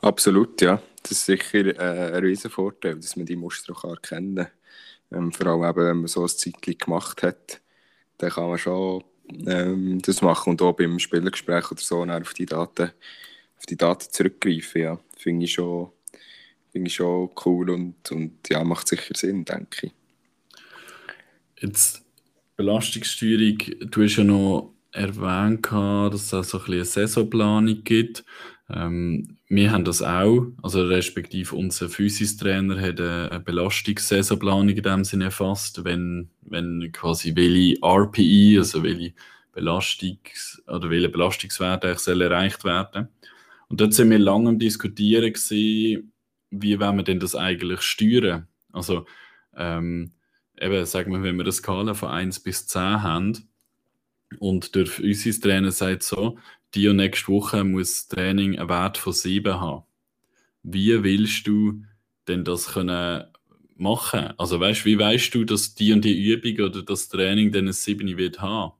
Absolut, 0.00 0.60
ja. 0.60 0.82
Das 1.00 1.12
ist 1.12 1.26
sicher 1.26 1.78
äh, 1.78 2.12
ein 2.12 2.24
riesen 2.24 2.50
Vorteil, 2.50 2.96
dass 2.96 3.14
man 3.14 3.24
die 3.24 3.36
Muster 3.36 3.72
auch 3.72 3.84
erkennen 3.84 4.48
kann. 5.10 5.26
Ähm, 5.26 5.32
vor 5.32 5.46
allem 5.46 5.62
eben, 5.62 5.86
wenn 5.86 5.96
man 5.98 6.06
so 6.08 6.22
ein 6.22 6.28
Zeitchen 6.28 6.76
gemacht 6.76 7.22
hat, 7.22 7.60
dann 8.18 8.30
kann 8.30 8.48
man 8.48 8.58
schon 8.58 9.04
ähm, 9.46 10.02
das 10.02 10.20
machen 10.20 10.50
und 10.50 10.62
auch 10.62 10.72
beim 10.72 10.98
Spielergespräch 10.98 11.70
oder 11.70 11.80
so 11.80 12.02
auf 12.02 12.34
die 12.34 12.46
Daten, 12.46 12.90
auf 13.56 13.66
die 13.66 13.76
Daten 13.76 14.10
zurückgreifen. 14.10 14.82
Ja. 14.82 14.98
Finde 15.16 15.44
ich, 15.44 15.52
schon, 15.52 15.92
ich 16.72 16.92
schon 16.92 17.30
cool 17.44 17.70
und, 17.70 18.10
und 18.10 18.48
ja, 18.48 18.64
macht 18.64 18.88
sicher 18.88 19.14
Sinn, 19.14 19.44
denke 19.44 19.86
ich. 19.86 19.92
Jetzt 21.60 22.03
Belastungssteuerung, 22.56 23.58
du 23.90 24.02
hast 24.02 24.16
ja 24.16 24.24
noch 24.24 24.74
erwähnt, 24.92 25.66
dass 25.72 26.22
es 26.22 26.34
auch 26.34 26.44
so 26.44 26.58
ein 26.58 26.64
bisschen 26.64 26.74
eine 26.74 26.84
Saisonplanung 26.84 27.84
gibt. 27.84 28.24
Ähm, 28.70 29.36
wir 29.48 29.72
haben 29.72 29.84
das 29.84 30.02
auch, 30.02 30.46
also 30.62 30.86
respektive 30.86 31.54
unser 31.54 31.88
Physistrainer 31.88 32.80
hat 32.80 33.00
eine 33.00 33.40
Belastungssaisonplanung 33.40 34.70
in 34.70 34.82
dem 34.82 35.04
Sinne 35.04 35.24
erfasst, 35.24 35.84
wenn, 35.84 36.30
wenn 36.42 36.90
quasi 36.92 37.34
welche 37.36 37.76
RPI, 37.82 38.56
also 38.58 38.82
welche 38.82 39.14
Belastungs- 39.52 40.62
oder 40.66 40.88
welche 40.90 41.08
Belastungswerte 41.08 41.96
soll 41.98 42.22
erreicht 42.22 42.64
werden. 42.64 43.08
Und 43.68 43.80
dort 43.80 43.94
sind 43.94 44.10
wir 44.10 44.18
lange 44.18 44.50
am 44.50 44.58
Diskutieren 44.58 45.32
gewesen, 45.32 46.12
wie 46.50 46.78
wollen 46.78 46.96
wir 46.96 47.02
denn 47.02 47.20
das 47.20 47.34
eigentlich 47.34 47.82
steuern? 47.82 48.46
Also 48.72 49.06
ähm, 49.56 50.12
eben, 50.60 50.86
sagen 50.86 51.12
wir, 51.12 51.22
wenn 51.22 51.36
wir 51.36 51.44
eine 51.44 51.52
Skala 51.52 51.94
von 51.94 52.10
1 52.10 52.40
bis 52.40 52.66
10 52.66 53.02
haben 53.02 53.48
und 54.38 54.74
der 54.74 54.86
Physistrainer 54.86 55.70
sagt 55.70 56.02
so, 56.02 56.38
die 56.74 56.88
und 56.88 56.96
nächste 56.96 57.28
Woche 57.28 57.64
muss 57.64 58.06
das 58.06 58.08
Training 58.08 58.58
einen 58.58 58.68
Wert 58.68 58.98
von 58.98 59.12
7 59.12 59.60
haben. 59.60 59.84
Wie 60.62 61.02
willst 61.02 61.46
du 61.46 61.82
denn 62.26 62.44
das 62.44 62.72
können 62.72 63.24
machen? 63.76 64.34
Also 64.38 64.58
weißt, 64.58 64.84
wie 64.84 64.98
weißt 64.98 65.34
du, 65.34 65.44
dass 65.44 65.74
die 65.74 65.92
und 65.92 66.04
die 66.04 66.32
Übung 66.32 66.66
oder 66.66 66.82
das 66.82 67.08
Training 67.08 67.52
dann 67.52 67.68
ein 67.68 67.72
7 67.72 68.16
wird 68.16 68.40
haben? 68.40 68.72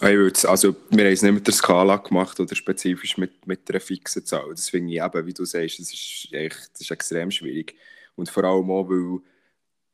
Also, 0.00 0.74
wir 0.90 1.04
haben 1.04 1.12
es 1.12 1.22
nicht 1.22 1.32
mit 1.32 1.46
der 1.46 1.54
Skala 1.54 1.96
gemacht 1.96 2.40
oder 2.40 2.54
spezifisch 2.54 3.16
mit, 3.18 3.46
mit 3.46 3.70
einer 3.70 3.80
fixen 3.80 4.24
Zahl. 4.24 4.50
Das 4.50 4.68
finde 4.68 4.94
ich 4.94 5.00
eben, 5.00 5.26
wie 5.26 5.32
du 5.32 5.44
sagst, 5.44 5.78
das 5.78 5.92
ist, 5.92 6.28
echt, 6.32 6.70
das 6.72 6.80
ist 6.80 6.90
extrem 6.90 7.30
schwierig. 7.30 7.76
Und 8.16 8.28
vor 8.28 8.44
allem 8.44 8.70
auch, 8.70 8.88
weil 8.88 9.20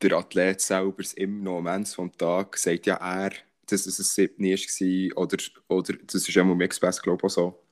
der 0.01 0.13
Athlet 0.13 0.61
selber 0.61 1.03
im 1.15 1.39
Moment 1.43 1.87
vom 1.87 2.11
Tag 2.15 2.57
sagt 2.57 2.85
ja, 2.85 2.95
er 2.95 3.31
dass 3.67 3.85
es 3.85 3.99
ein 3.99 4.29
7 4.37 4.43
war 4.43 5.23
oder, 5.23 5.37
oder 5.67 5.93
das 6.05 6.27
ist 6.27 6.37
auch 6.37 6.41
im 6.41 6.61
Express, 6.61 7.01
glaube 7.01 7.19
ich, 7.19 7.23
auch 7.25 7.29
so. 7.29 7.63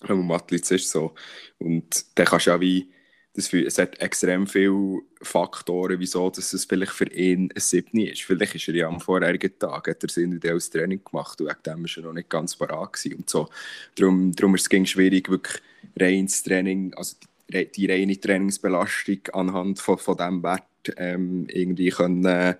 Am 0.00 0.26
Matlitz 0.26 0.70
ist 0.70 0.90
so. 0.90 1.14
Und 1.58 2.06
dann 2.14 2.26
kannst 2.26 2.46
du 2.46 2.52
auch 2.52 2.60
wie, 2.60 2.90
das 3.34 3.52
es 3.52 3.78
hat 3.78 4.00
extrem 4.00 4.46
viele 4.46 5.00
Faktoren, 5.22 5.98
wieso 5.98 6.30
dass 6.30 6.52
es 6.52 6.64
vielleicht 6.64 6.92
für 6.92 7.10
ihn 7.12 7.52
ein 7.54 7.60
7 7.60 7.98
ist. 8.00 8.22
Vielleicht 8.22 8.54
ist 8.56 8.68
er 8.68 8.74
ja 8.74 8.88
am 8.88 9.00
vorherigen 9.00 9.58
Tag, 9.58 9.88
hat 9.88 10.02
er 10.02 10.08
sein 10.08 10.24
individuelles 10.24 10.70
Training 10.70 11.02
gemacht 11.04 11.40
und 11.40 11.48
wegen 11.48 11.62
dem 11.64 11.84
war 11.84 11.96
er 11.96 12.02
noch 12.02 12.12
nicht 12.12 12.28
ganz 12.28 12.56
parat 12.56 12.98
und 13.16 13.30
so. 13.30 13.48
Darum, 13.94 14.32
darum 14.32 14.54
ist 14.54 14.72
es 14.72 14.90
schwierig, 14.90 15.28
wirklich 15.28 15.62
reines 15.98 16.42
Training, 16.42 16.94
also 16.94 17.16
die, 17.48 17.70
die 17.70 17.86
reine 17.86 18.20
Trainingsbelastung 18.20 19.20
anhand 19.32 19.80
von, 19.80 19.98
von 19.98 20.16
diesem 20.16 20.42
Wert 20.42 20.67
ähm, 20.96 21.46
irgendwie 21.50 21.90
können, 21.90 22.24
äh, 22.24 22.56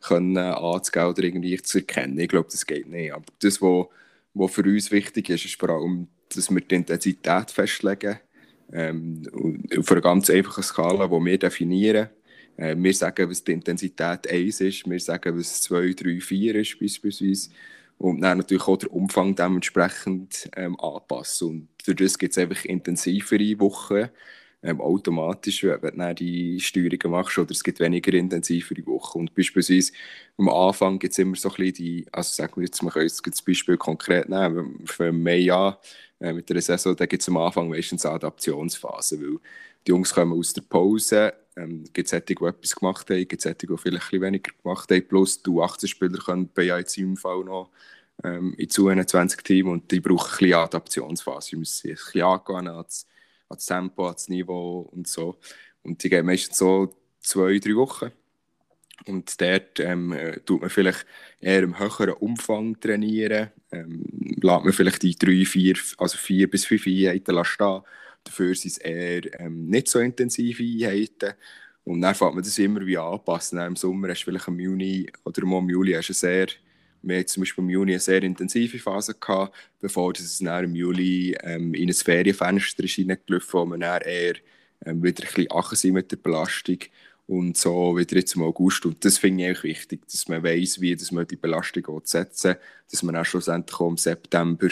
können 0.00 0.36
anzugehen 0.36 1.06
oder 1.06 1.22
irgendwie 1.22 1.60
zu 1.62 1.78
erkennen. 1.78 2.18
Ich 2.18 2.28
glaube, 2.28 2.48
das 2.50 2.66
geht 2.66 2.88
nicht. 2.88 3.12
Aber 3.12 3.24
das, 3.40 3.60
was, 3.62 4.52
für 4.52 4.62
uns 4.62 4.90
wichtig 4.90 5.30
ist, 5.30 5.44
ist 5.44 5.58
vor 5.58 5.70
allem, 5.70 6.08
dass 6.34 6.50
wir 6.50 6.60
die 6.60 6.74
Intensität 6.74 7.50
festlegen. 7.50 8.18
Ähm, 8.72 9.22
auf 9.76 9.90
einer 9.92 10.00
ganz 10.00 10.30
einfachen 10.30 10.62
Skala, 10.62 11.06
die 11.06 11.24
wir 11.24 11.38
definieren. 11.38 12.08
Äh, 12.56 12.76
wir 12.76 12.94
sagen, 12.94 13.28
was 13.28 13.44
die 13.44 13.52
Intensität 13.52 14.30
1 14.30 14.60
ist, 14.60 14.88
wir 14.88 15.00
sagen, 15.00 15.38
was 15.38 15.60
2, 15.62 15.92
3, 15.92 16.20
4 16.20 16.54
ist 16.56 16.78
beispielsweise. 16.78 17.50
Und 17.98 18.20
dann 18.20 18.38
natürlich 18.38 18.66
auch 18.66 18.78
der 18.78 18.92
Umfang 18.92 19.34
dementsprechend 19.34 20.50
ähm, 20.56 20.78
anpassen. 20.80 21.48
Und 21.48 21.68
durch 21.86 21.96
das 21.96 22.18
gibt 22.18 22.32
es 22.32 22.38
einfach 22.38 22.64
intensivere 22.64 23.60
Wochen, 23.60 24.08
ähm, 24.62 24.80
automatisch, 24.80 25.64
wenn 25.64 25.98
du 25.98 26.14
die 26.14 26.60
Steuerungen 26.60 27.10
machst, 27.10 27.38
oder 27.38 27.50
es 27.50 27.64
gibt 27.64 27.80
weniger 27.80 28.12
intensivere 28.14 28.86
Wochen. 28.86 29.20
Und 29.20 29.34
beispielsweise 29.34 29.92
am 30.38 30.48
Anfang 30.48 30.98
gibt 30.98 31.12
es 31.12 31.18
immer 31.18 31.36
so 31.36 31.48
ein 31.50 31.56
bisschen 31.56 31.74
die, 31.74 32.06
also 32.12 32.30
sagen 32.34 32.52
wir 32.56 32.64
jetzt, 32.64 32.82
man 32.82 32.92
kann 32.92 33.02
jetzt 33.02 33.26
das 33.26 33.42
Beispiel 33.42 33.76
konkret 33.76 34.28
nehmen, 34.28 34.86
für 34.86 35.12
Mai 35.12 35.52
an, 35.52 35.76
äh, 36.20 36.32
mit 36.32 36.48
der 36.48 36.60
Saison, 36.60 36.94
da 36.96 37.06
gibt 37.06 37.22
es 37.22 37.28
am 37.28 37.36
Anfang 37.38 37.68
meistens 37.68 38.06
eine 38.06 38.14
Adaptionsphase, 38.14 39.20
weil 39.20 39.38
die 39.86 39.90
Jungs 39.90 40.14
kommen 40.14 40.38
aus 40.38 40.52
der 40.52 40.62
Pause, 40.62 41.34
ähm, 41.56 41.84
gibt 41.92 42.06
es 42.06 42.10
solche, 42.10 42.26
die 42.26 42.44
etwas 42.44 42.76
gemacht 42.76 43.10
haben, 43.10 43.28
gibt 43.28 43.34
es 43.34 43.42
solche, 43.42 43.66
die 43.66 43.76
vielleicht 43.76 44.12
ein 44.12 44.20
weniger 44.20 44.52
gemacht 44.62 44.90
haben, 44.90 45.08
plus 45.08 45.42
die 45.42 45.50
18 45.50 45.88
Spieler 45.88 46.18
können 46.18 46.48
bei 46.54 46.62
ja 46.62 46.78
jetzt 46.78 46.96
im 46.98 47.16
Fall 47.16 47.42
noch 47.44 47.70
ähm, 48.22 48.54
in 48.56 48.70
22 48.70 49.42
Team 49.42 49.68
und 49.68 49.90
die 49.90 50.00
brauchen 50.00 50.30
ein 50.30 50.38
bisschen 50.38 50.54
Adaptionsphase, 50.54 51.48
sie 51.50 51.56
müssen 51.56 51.88
sich 51.88 51.90
ein 51.90 51.96
bisschen 51.96 52.22
angehen 52.22 52.68
ans 53.52 53.66
Tempo, 53.66 54.06
ans 54.06 54.28
Niveau 54.28 54.80
und 54.92 55.06
so. 55.06 55.38
Und 55.82 56.02
die 56.02 56.10
gehen 56.10 56.26
meistens 56.26 56.58
so 56.58 56.94
zwei, 57.20 57.58
drei 57.58 57.76
Wochen. 57.76 58.10
Und 59.06 59.40
dort 59.40 59.80
ähm, 59.80 60.12
äh, 60.12 60.38
tut 60.40 60.60
man 60.60 60.70
vielleicht 60.70 61.06
eher 61.40 61.62
im 61.62 61.78
höheren 61.78 62.14
Umfang 62.14 62.78
trainieren. 62.78 63.50
Ähm, 63.72 64.04
lässt 64.40 64.64
man 64.64 64.72
vielleicht 64.72 65.02
die 65.02 65.16
drei, 65.16 65.44
vier, 65.44 65.74
also 65.98 66.16
vier 66.18 66.48
bis 66.48 66.66
fünf 66.66 66.86
Einheiten 66.86 67.44
stehen. 67.44 67.82
dafür 68.24 68.54
sind 68.54 68.70
es 68.72 68.78
eher 68.78 69.40
ähm, 69.40 69.68
nicht 69.68 69.88
so 69.88 69.98
intensive 69.98 70.62
Einheiten. 70.62 71.34
Und 71.84 72.00
dann 72.00 72.14
fängt 72.14 72.34
man 72.34 72.44
das 72.44 72.58
immer 72.58 72.86
wie 72.86 72.98
anpassen. 72.98 73.58
Im 73.58 73.76
Sommer 73.76 74.08
hast 74.08 74.20
du 74.20 74.24
vielleicht 74.26 74.46
im 74.48 74.60
Juni 74.60 75.10
oder 75.24 75.42
im 75.42 75.68
Juli 75.68 75.94
hast 75.94 76.10
du 76.10 76.12
sehr, 76.12 76.46
wir 77.02 77.18
hatten 77.18 77.28
zum 77.28 77.42
Beispiel 77.42 77.64
im 77.64 77.70
Juni 77.70 77.92
eine 77.92 78.00
sehr 78.00 78.22
intensive 78.22 78.78
Phase 78.78 79.14
gehabt, 79.14 79.54
bevor 79.80 80.12
es 80.12 80.38
dann 80.38 80.64
im 80.64 80.74
Juli 80.74 81.36
ähm, 81.42 81.74
in 81.74 81.88
ein 81.88 81.94
Ferienfenster 81.94 82.84
ist 82.84 82.98
wo 83.52 83.64
man 83.64 83.80
dann 83.80 84.02
eher 84.02 84.34
ähm, 84.84 85.02
wieder 85.02 85.22
ein 85.22 85.26
bisschen 85.34 85.50
achen 85.50 85.92
mit 85.92 86.10
der 86.10 86.16
Belastung 86.16 86.78
und 87.26 87.56
so 87.56 87.96
wieder 87.96 88.16
jetzt 88.16 88.36
im 88.36 88.42
August. 88.42 88.84
Und 88.86 89.04
das 89.04 89.18
finde 89.18 89.42
ich 89.42 89.48
eigentlich 89.48 89.64
wichtig, 89.64 90.06
dass 90.06 90.28
man 90.28 90.42
weiß, 90.42 90.80
wie 90.80 90.94
dass 90.94 91.12
man 91.12 91.26
die 91.26 91.36
Belastung 91.36 92.00
setzen 92.04 92.56
dass 92.90 93.02
man 93.02 93.16
auch 93.16 93.24
schlussendlich 93.24 93.80
auch 93.80 93.88
im 93.88 93.96
September 93.96 94.68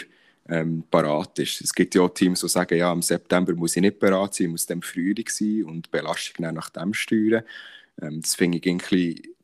ähm, 0.47 0.83
parat 0.91 1.39
ist. 1.39 1.61
Es 1.61 1.73
gibt 1.73 1.95
ja 1.95 2.01
auch 2.01 2.09
Teams, 2.09 2.41
die 2.41 2.49
sagen, 2.49 2.77
ja, 2.77 2.91
im 2.91 3.01
September 3.01 3.53
muss 3.55 3.75
ich 3.75 3.81
nicht 3.81 3.99
parat 3.99 4.35
sein, 4.35 4.45
ich 4.47 4.51
muss 4.51 4.65
dem 4.65 4.81
Frühling 4.81 5.27
sein 5.27 5.63
und 5.65 5.87
die 5.87 5.89
Belastung 5.89 6.43
dann 6.43 6.55
nach 6.55 6.69
dem 6.69 6.93
steuern. 6.93 7.43
Ähm, 8.01 8.21
das 8.21 8.35
finde 8.35 8.57
ich 8.57 8.67
ein 8.67 8.79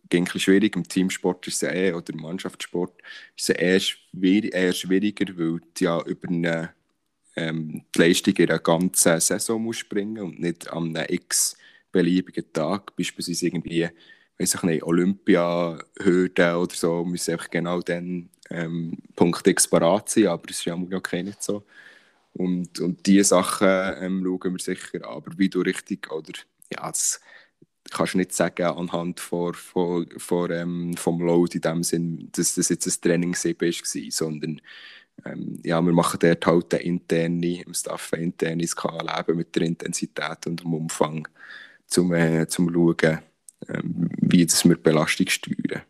bisschen 0.08 0.42
schwierig. 0.42 0.76
Im 0.76 0.88
Teamsport 0.88 1.48
ist 1.48 1.64
es 1.64 1.70
eh, 1.70 1.94
oder 1.94 2.14
im 2.14 2.22
Mannschaftssport 2.22 3.02
ist 3.36 3.50
es 3.50 3.56
eher, 3.56 3.80
schwierig, 3.80 4.54
eher 4.54 4.74
schwieriger, 4.74 5.26
weil 5.38 5.60
du 5.60 5.84
ja 5.84 6.02
über 6.04 6.30
eine, 6.30 6.74
ähm, 7.36 7.84
die 7.96 8.00
Leistung 8.00 8.36
in 8.36 8.50
einer 8.50 8.60
ganzen 8.60 9.20
Saison 9.20 9.62
muss 9.62 9.78
springen 9.78 10.24
und 10.24 10.40
nicht 10.40 10.70
an 10.72 10.96
einem 10.96 11.06
x 11.10 11.58
beliebigen 11.92 12.52
Tag, 12.54 12.96
beispielsweise 12.96 13.48
irgendwie 13.48 13.90
weiß 14.40 14.56
ich 14.56 14.64
nicht, 14.64 14.84
Olympia-Hürden 14.84 16.56
oder 16.56 16.76
so, 16.76 17.04
müssen 17.04 17.32
einfach 17.32 17.50
genau 17.50 17.82
dann 17.82 18.30
ähm, 18.50 18.98
Punkt 19.16 19.46
X 19.48 19.68
parat 19.68 20.10
sein, 20.10 20.28
aber 20.28 20.48
das 20.48 20.60
ist 20.60 20.66
ja 20.66 20.74
auch 20.76 21.12
nicht 21.14 21.44
so. 21.44 21.64
Und, 22.34 22.80
und 22.80 23.06
diese 23.06 23.24
Sachen 23.26 23.68
ähm, 23.68 24.24
schauen 24.24 24.54
wir 24.54 24.60
sicher. 24.60 25.08
Aber 25.08 25.38
wie 25.38 25.50
du 25.50 25.62
richtig, 25.62 26.12
oder 26.12 26.34
ja, 26.72 26.88
das 26.88 27.20
kannst 27.92 28.14
du 28.14 28.18
nicht 28.18 28.34
sagen 28.34 28.66
anhand 28.66 29.20
von, 29.20 29.54
von, 29.54 30.08
von, 30.18 30.52
ähm, 30.52 30.98
vom 30.98 31.22
Load 31.22 31.56
in 31.56 31.62
dem 31.62 31.84
Sinn, 31.84 32.30
dass 32.34 32.56
das 32.56 32.70
jetzt 32.70 32.88
ein 32.88 33.02
Training 33.02 33.34
war, 33.34 34.12
sondern 34.12 34.62
ähm, 35.26 35.60
ja, 35.64 35.82
wir 35.82 35.94
machen 35.94 36.20
dort 36.20 36.46
halt 36.46 36.74
eine 36.74 36.84
interne, 36.84 37.64
im 37.64 37.74
Staff 37.74 38.14
eine 38.14 38.24
interne 38.24 38.68
Skala 38.68 39.26
mit 39.34 39.56
der 39.56 39.64
Intensität 39.64 40.46
und 40.46 40.64
dem 40.64 40.74
Umfang, 40.74 41.28
um 41.98 42.14
äh, 42.14 42.48
zum 42.48 42.72
schauen, 42.72 43.20
ähm, 43.70 44.10
wie 44.22 44.46
das 44.46 44.64
wir 44.66 44.76
die 44.76 44.82
Belastung 44.82 45.28
steuern. 45.30 45.82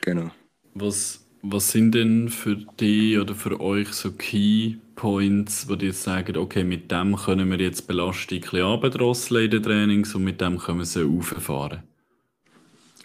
Genau. 0.00 0.30
Was 0.74 1.25
was 1.50 1.70
sind 1.70 1.92
denn 1.92 2.28
für 2.28 2.56
dich 2.56 3.18
oder 3.18 3.34
für 3.34 3.60
euch 3.60 3.88
so 3.92 4.12
Key 4.12 4.76
Points, 4.94 5.68
wo 5.68 5.74
ihr 5.74 5.88
jetzt 5.88 6.02
sagt, 6.02 6.36
okay, 6.36 6.64
mit 6.64 6.90
dem 6.90 7.16
können 7.16 7.50
wir 7.50 7.58
jetzt 7.58 7.86
Belastung 7.86 8.42
ein 8.52 8.80
bisschen 8.80 9.36
in 9.36 9.50
den 9.50 9.62
Trainings 9.62 10.14
und 10.14 10.24
mit 10.24 10.40
dem 10.40 10.58
können 10.58 10.78
wir 10.78 10.86
sie 10.86 11.04
auffahren? 11.04 11.82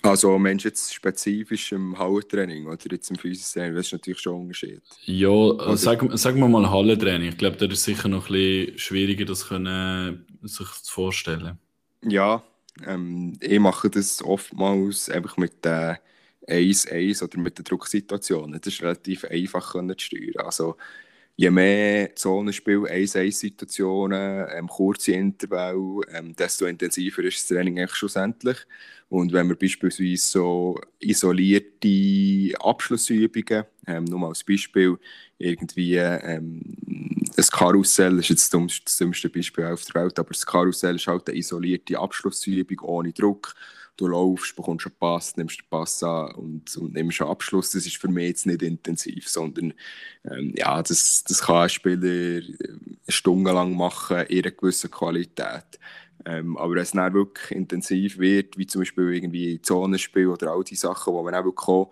Also 0.04 0.40
Mensch 0.40 0.66
jetzt 0.66 0.94
spezifisch 0.94 1.72
im 1.74 1.98
Hallentraining 1.98 2.66
oder 2.66 2.80
jetzt 2.90 3.12
im 3.12 3.18
Physitraining, 3.18 3.76
das 3.76 3.88
ist 3.88 3.92
natürlich 3.92 4.20
schon 4.20 4.34
ein 4.34 4.42
Unterschied. 4.42 4.82
Ja, 5.06 5.30
oder? 5.30 5.78
sagen 5.78 6.10
sag 6.18 6.36
wir 6.36 6.48
mal 6.48 6.70
Hallentraining. 6.70 7.30
Ich 7.30 7.38
glaube, 7.38 7.58
da 7.58 7.68
ist 7.68 7.84
sicher 7.84 8.08
noch 8.08 8.28
ein 8.28 8.34
bisschen 8.34 8.80
schwieriger, 8.80 9.26
das 9.26 9.48
können, 9.48 10.26
sich 10.42 10.68
zu 10.68 10.92
vorstellen. 10.92 11.60
Ja, 12.04 12.42
ähm, 12.88 13.38
ich 13.40 13.60
mache 13.60 13.92
das 13.92 14.24
oftmals 14.24 15.08
einfach 15.10 15.38
mit 15.38 15.64
den 15.64 15.98
1-1 16.48 17.24
oder 17.24 17.40
mit 17.40 17.58
den 17.58 17.66
Drucksituationen. 17.66 18.60
Das 18.60 18.74
ist 18.74 18.82
relativ 18.82 19.26
einfach 19.26 19.74
zu 19.74 19.94
steuern. 19.98 20.46
Also, 20.46 20.78
je 21.36 21.50
mehr 21.50 22.16
Zonenspiel, 22.16 22.86
1-1-Situationen, 22.86 24.48
ähm, 24.54 24.68
kurze 24.68 25.14
Intervalle, 25.14 26.02
ähm, 26.12 26.36
desto 26.36 26.66
intensiver 26.66 27.24
ist 27.24 27.40
das 27.40 27.48
Training 27.48 27.80
eigentlich 27.80 27.96
schlussendlich. 27.96 28.58
Und 29.10 29.34
wenn 29.34 29.50
wir 29.50 29.56
beispielsweise 29.56 30.18
so 30.18 30.80
isolierte 31.00 32.54
Abschlussübungen, 32.62 33.66
ähm, 33.88 34.04
nur 34.06 34.20
mal 34.20 34.28
als 34.30 34.44
Beispiel, 34.44 34.98
irgendwie 35.38 35.96
ähm, 35.96 36.62
ein 36.88 37.46
Karussell, 37.52 38.18
das 38.18 38.30
ist 38.30 38.30
jetzt 38.30 38.54
das 38.54 38.98
dümmste 38.98 39.30
Beispiel 39.30 39.66
auf 39.66 39.84
der 39.86 40.02
Welt, 40.04 40.20
aber 40.20 40.30
das 40.30 40.46
Karussell 40.46 40.96
ist 40.96 41.08
halt 41.08 41.28
eine 41.28 41.38
isolierte 41.38 42.00
Abschlussübung 42.00 42.80
ohne 42.82 43.12
Druck 43.14 43.54
du 44.02 44.08
laufst, 44.08 44.56
bekommst 44.56 44.88
einen 44.88 44.96
Pass, 45.00 45.38
nimmst 45.38 45.60
den 45.60 45.70
Pass 45.70 46.04
an 46.04 46.34
und, 46.36 46.76
und 46.78 46.94
nimmst 46.94 47.22
einen 47.22 47.30
Abschluss. 47.30 47.72
Das 47.72 47.86
ist 47.86 47.98
für 47.98 48.08
mich 48.08 48.28
jetzt 48.28 48.46
nicht 48.46 48.64
intensiv, 48.64 49.30
sondern 49.30 49.74
ähm, 50.26 50.54
ja, 50.58 50.82
das, 50.82 51.24
das 51.28 51.42
kann 51.42 51.64
ein 51.64 51.70
Spieler 51.70 52.04
äh, 52.04 52.44
stundenlang 53.08 53.76
machen 53.76 54.26
in 54.28 54.44
einer 54.44 54.52
gewissen 54.52 54.90
Qualität. 54.90 55.80
Ähm, 56.26 56.58
aber 56.58 56.76
wenn 56.76 56.82
es 56.82 56.92
dann 56.92 57.14
wirklich 57.14 57.52
intensiv 57.52 58.18
wird, 58.18 58.58
wie 58.58 58.68
zum 58.68 58.82
Beispiel 58.82 59.14
irgendwie 59.14 59.62
Zonenspiel 59.62 60.28
oder 60.28 60.52
all 60.52 60.64
die 60.64 60.76
Sachen, 60.76 61.14
wo 61.14 61.24
man 61.24 61.36
auch 61.36 61.46
wirklich 61.46 61.88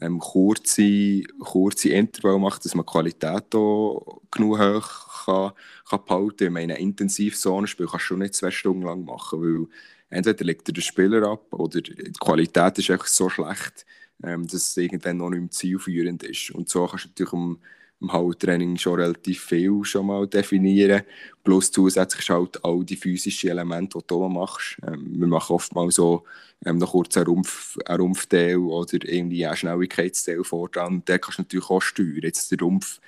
ähm, 0.00 0.18
kurze, 0.18 1.22
kurze 1.40 1.90
Intervall 1.90 2.38
macht, 2.38 2.64
dass 2.64 2.74
man 2.74 2.86
die 2.86 2.92
Qualität 2.92 3.54
auch 3.54 4.20
genug 4.30 4.58
hoch 4.58 5.24
kann, 5.24 5.52
kann 5.88 6.04
behalten. 6.06 6.44
Ich 6.44 6.50
meine, 6.50 6.74
ein 6.74 6.80
intensives 6.80 7.40
Zonenspiel 7.40 7.86
kannst 7.86 8.04
du 8.04 8.08
schon 8.08 8.18
nicht 8.20 8.34
zwei 8.34 8.50
Stunden 8.50 8.82
lang 8.82 9.04
machen, 9.04 9.40
weil 9.40 9.68
entweder 10.12 10.44
legt 10.44 10.68
er 10.68 10.74
den 10.74 10.82
Spieler 10.82 11.26
ab 11.26 11.52
oder 11.52 11.80
die 11.80 12.12
Qualität 12.20 12.78
ist 12.78 12.90
einfach 12.90 13.06
so 13.06 13.28
schlecht, 13.28 13.86
ähm, 14.22 14.44
dass 14.44 14.54
es 14.68 14.76
irgendwann 14.76 15.16
noch 15.16 15.30
nicht 15.30 15.40
mehr 15.40 15.50
zielführend 15.50 16.22
ist. 16.22 16.50
Und 16.50 16.68
so 16.68 16.86
kannst 16.86 17.06
du 17.06 17.08
natürlich 17.08 17.32
im, 17.32 17.58
im 18.00 18.12
Halttraining 18.12 18.76
schon 18.76 19.00
relativ 19.00 19.42
viel 19.44 19.84
schon 19.84 20.06
mal 20.06 20.26
definieren. 20.26 21.02
Plus 21.42 21.70
zusätzlich 21.70 22.28
halt 22.28 22.62
all 22.64 22.84
die 22.84 22.96
physischen 22.96 23.50
Elemente, 23.50 23.98
die 23.98 24.06
du 24.06 24.28
machst. 24.28 24.76
Ähm, 24.86 25.18
wir 25.18 25.26
machen 25.26 25.54
oft 25.54 25.74
mal 25.74 25.90
so 25.90 26.24
ähm, 26.64 26.78
noch 26.78 26.92
kurz 26.92 27.16
einen, 27.16 27.26
Rumpf, 27.26 27.78
einen 27.86 28.00
Rumpfteil 28.00 28.56
oder 28.58 28.98
irgendwie 29.02 29.46
einen 29.46 29.56
Schnelligkeitsteil 29.56 30.44
voran. 30.44 31.04
Den 31.04 31.20
kannst 31.20 31.38
du 31.38 31.42
natürlich 31.42 31.70
auch 31.70 31.80
steuern. 31.80 32.20
Jetzt 32.22 32.50
der 32.50 32.58
Rumpf, 32.58 33.00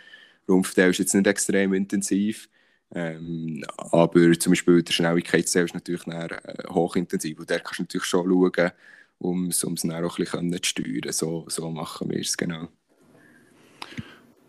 Rumpfteil 0.48 0.90
ist 0.90 0.98
jetzt 0.98 1.14
nicht 1.14 1.26
extrem 1.26 1.74
intensiv. 1.74 2.48
Ähm, 2.94 3.64
aber 3.76 4.38
zum 4.38 4.52
Beispiel 4.52 4.82
der 4.82 4.92
Schnelligkeitsteil 4.92 5.64
ist 5.64 5.74
natürlich 5.74 6.04
dann, 6.04 6.30
äh, 6.30 6.38
hochintensiv 6.68 7.40
und 7.40 7.50
der 7.50 7.60
kannst 7.60 7.80
du 7.80 7.82
natürlich 7.82 8.04
schon 8.04 8.30
schauen, 8.30 8.70
um 9.18 9.48
es 9.48 9.60
dann 9.60 9.90
auch 9.92 10.18
ein 10.18 10.24
bisschen 10.24 10.62
zu 10.62 10.68
steuern. 10.68 11.12
So, 11.12 11.44
so 11.48 11.70
machen 11.70 12.10
wir 12.10 12.20
es, 12.20 12.36
genau. 12.36 12.68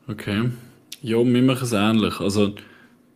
Okay. 0.07 0.51
Ja, 1.01 1.17
wir 1.17 1.41
machen 1.41 1.63
es 1.63 1.71
ähnlich. 1.73 2.19
Also, 2.19 2.55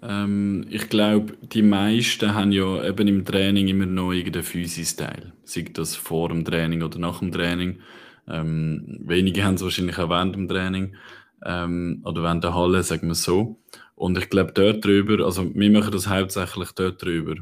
ähm, 0.01 0.65
ich 0.69 0.89
glaube, 0.89 1.33
die 1.41 1.61
meisten 1.61 2.33
haben 2.33 2.51
ja 2.51 2.83
eben 2.83 3.07
im 3.07 3.25
Training 3.25 3.67
immer 3.67 3.85
noch 3.85 4.11
irgendeinen 4.11 4.45
Physis-Teil. 4.45 5.33
Sei 5.43 5.65
das 5.73 5.95
vor 5.95 6.29
dem 6.29 6.45
Training 6.45 6.81
oder 6.81 6.99
nach 6.99 7.19
dem 7.19 7.31
Training. 7.31 7.79
Ähm, 8.27 8.99
wenige 9.01 9.43
haben 9.43 9.55
es 9.55 9.63
wahrscheinlich 9.63 9.97
auch 9.97 10.09
während 10.09 10.35
dem 10.35 10.47
Training 10.47 10.95
ähm, 11.45 12.01
oder 12.05 12.23
während 12.23 12.43
der 12.43 12.53
Halle, 12.53 12.83
sagen 12.83 13.07
wir 13.07 13.15
so. 13.15 13.59
Und 13.99 14.17
ich 14.17 14.29
glaube, 14.29 14.53
dort 14.53 14.85
drüber, 14.85 15.25
also 15.25 15.53
wir 15.53 15.71
machen 15.71 15.91
das 15.91 16.07
hauptsächlich 16.07 16.71
dort 16.71 17.03
drüber. 17.03 17.35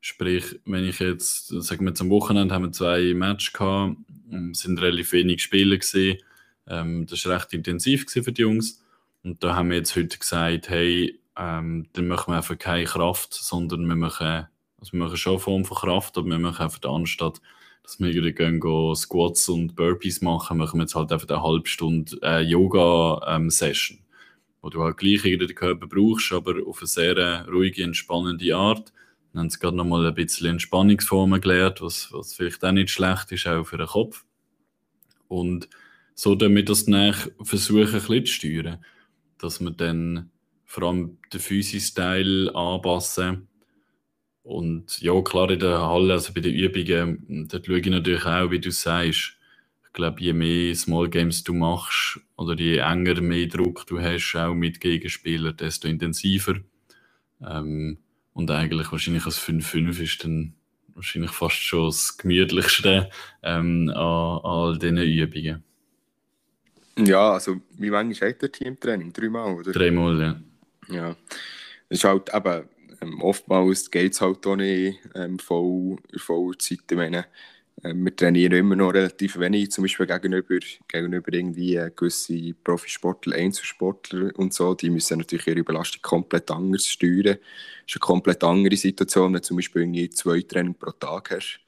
Sprich, 0.00 0.58
wenn 0.64 0.84
ich 0.84 0.98
jetzt, 0.98 1.46
sagen 1.62 1.86
wir 1.86 1.94
am 2.00 2.10
Wochenende 2.10 2.52
haben 2.52 2.64
wir 2.64 2.72
zwei 2.72 3.14
Matches 3.14 3.52
gehabt, 3.52 3.96
ähm, 4.32 4.50
es 4.50 4.58
sind 4.58 4.80
relativ 4.82 5.12
wenig 5.12 5.40
Spiele 5.40 5.78
gesehen. 5.78 6.18
Ähm, 6.66 7.06
das 7.06 7.24
war 7.26 7.36
recht 7.36 7.52
intensiv 7.52 8.06
für 8.10 8.32
die 8.32 8.42
Jungs. 8.42 8.82
Und 9.22 9.44
da 9.44 9.54
haben 9.54 9.70
wir 9.70 9.76
jetzt 9.76 9.94
heute 9.94 10.18
gesagt, 10.18 10.68
hey, 10.68 11.16
ähm, 11.36 11.86
dann 11.92 12.08
machen 12.08 12.32
wir 12.32 12.38
einfach 12.38 12.58
keine 12.58 12.86
Kraft, 12.86 13.32
sondern 13.32 13.86
wir 13.86 13.94
machen, 13.94 14.48
also 14.80 14.92
wir 14.92 14.98
machen 14.98 15.16
schon 15.16 15.34
eine 15.34 15.40
Form 15.40 15.64
von 15.64 15.76
Kraft, 15.76 16.18
aber 16.18 16.26
wir 16.26 16.40
machen 16.40 16.64
einfach 16.64 16.90
anstatt, 16.90 17.40
dass 17.84 18.00
wir 18.00 18.08
irgendwie 18.08 18.32
gehen, 18.32 18.58
gehen 18.58 18.96
Squats 18.96 19.48
und 19.48 19.76
Burpees 19.76 20.22
machen, 20.22 20.58
machen 20.58 20.80
wir 20.80 20.82
jetzt 20.82 20.96
halt 20.96 21.12
einfach 21.12 21.28
eine 21.28 21.40
halbe 21.40 21.68
Stunde 21.68 22.18
äh, 22.24 22.40
Yoga-Session. 22.40 23.98
Ähm, 23.98 24.09
wo 24.62 24.70
du 24.70 24.82
halt 24.82 24.98
gleich 24.98 25.22
den 25.22 25.54
Körper 25.54 25.86
brauchst, 25.86 26.32
aber 26.32 26.54
auf 26.66 26.80
eine 26.80 26.86
sehr 26.86 27.46
ruhige, 27.48 27.82
entspannende 27.82 28.54
Art. 28.54 28.92
Dann 29.32 29.42
haben 29.42 29.50
sie 29.50 29.58
gerade 29.58 29.76
nochmal 29.76 30.06
ein 30.06 30.14
bisschen 30.14 30.48
Entspannungsformen 30.48 31.40
gelernt, 31.40 31.80
was, 31.80 32.12
was 32.12 32.34
vielleicht 32.34 32.64
auch 32.64 32.72
nicht 32.72 32.90
schlecht 32.90 33.32
ist, 33.32 33.46
auch 33.46 33.64
für 33.64 33.78
den 33.78 33.86
Kopf. 33.86 34.24
Und 35.28 35.68
so 36.14 36.34
damit 36.34 36.68
das 36.68 36.84
dann 36.84 37.14
versuchen, 37.42 37.86
ein 37.86 37.92
bisschen 37.92 38.26
zu 38.26 38.32
steuern, 38.32 38.84
dass 39.38 39.60
wir 39.60 39.70
dann 39.70 40.30
vor 40.66 40.84
allem 40.84 41.18
den 41.32 41.40
physischen 41.40 41.94
Teil 41.94 42.50
anpassen. 42.50 43.48
Und 44.42 45.00
ja, 45.00 45.20
klar, 45.22 45.50
in 45.50 45.60
der 45.60 45.80
Halle, 45.80 46.12
also 46.12 46.32
bei 46.32 46.40
den 46.40 46.54
Übungen, 46.54 47.48
dort 47.48 47.66
schaue 47.66 47.78
ich 47.78 47.86
natürlich 47.86 48.26
auch, 48.26 48.50
wie 48.50 48.58
du 48.58 48.70
sagst, 48.70 49.36
glaube, 49.92 50.20
je 50.20 50.32
mehr 50.32 50.74
Small 50.74 51.08
Games 51.08 51.42
du 51.44 51.54
machst 51.54 52.20
oder 52.36 52.54
je 52.54 52.78
enger 52.78 53.20
mehr 53.20 53.46
Druck 53.46 53.86
du 53.86 54.00
hast, 54.00 54.36
auch 54.36 54.54
mit 54.54 54.80
Gegenspielern, 54.80 55.56
desto 55.56 55.88
intensiver. 55.88 56.56
Ähm, 57.40 57.98
und 58.32 58.50
eigentlich 58.50 58.92
wahrscheinlich 58.92 59.26
als 59.26 59.38
5-5 59.38 60.00
ist 60.00 60.24
dann 60.24 60.54
wahrscheinlich 60.94 61.30
fast 61.30 61.56
schon 61.56 61.86
das 61.86 62.16
gemütlichste 62.16 63.10
ähm, 63.42 63.88
an, 63.90 63.96
an 63.96 64.40
all 64.44 64.78
diesen 64.78 64.98
Übungen. 64.98 65.64
Ja, 66.98 67.32
also 67.32 67.60
wie 67.78 67.88
lange 67.88 68.12
ist 68.12 68.20
der 68.20 68.52
Teamtraining? 68.52 69.12
Dreimal, 69.12 69.54
oder? 69.54 69.72
Dreimal, 69.72 70.20
ja. 70.20 70.40
Ja. 70.88 71.16
Es 71.88 71.98
ist 71.98 72.04
halt 72.04 72.32
eben 72.34 72.68
Ähm, 73.00 73.20
oftmals 73.22 73.90
geht 73.90 74.12
es 74.12 74.20
halt 74.20 74.46
auch 74.46 74.56
nicht 74.56 74.98
ähm, 75.14 75.38
voll, 75.38 75.96
in 76.12 76.18
voller 76.18 76.58
Zeit. 76.58 76.80
Ich 76.90 76.96
meine, 76.96 77.26
wir 77.82 78.14
trainieren 78.14 78.52
immer 78.52 78.76
noch 78.76 78.92
relativ 78.92 79.38
wenig, 79.38 79.70
zum 79.70 79.84
Beispiel 79.84 80.06
gegenüber, 80.06 80.58
gegenüber 80.88 81.32
irgendwie 81.32 81.76
äh, 81.76 81.90
gewisse 81.94 82.54
Profisportler, 82.62 83.36
Einzelsportler 83.36 84.30
und 84.36 84.52
so. 84.52 84.74
Die 84.74 84.90
müssen 84.90 85.18
natürlich 85.18 85.46
ihre 85.46 85.64
Belastung 85.64 86.02
komplett 86.02 86.50
anders 86.50 86.86
steuern. 86.86 87.24
Das 87.24 87.36
ist 87.86 87.96
eine 87.96 88.00
komplett 88.00 88.44
andere 88.44 88.76
Situation, 88.76 89.32
wenn 89.32 89.40
du 89.40 89.42
zum 89.42 89.56
Beispiel 89.56 89.82
irgendwie 89.82 90.10
zwei 90.10 90.42
Training 90.42 90.74
pro 90.74 90.90
Tag 90.92 91.30
hast. 91.30 91.60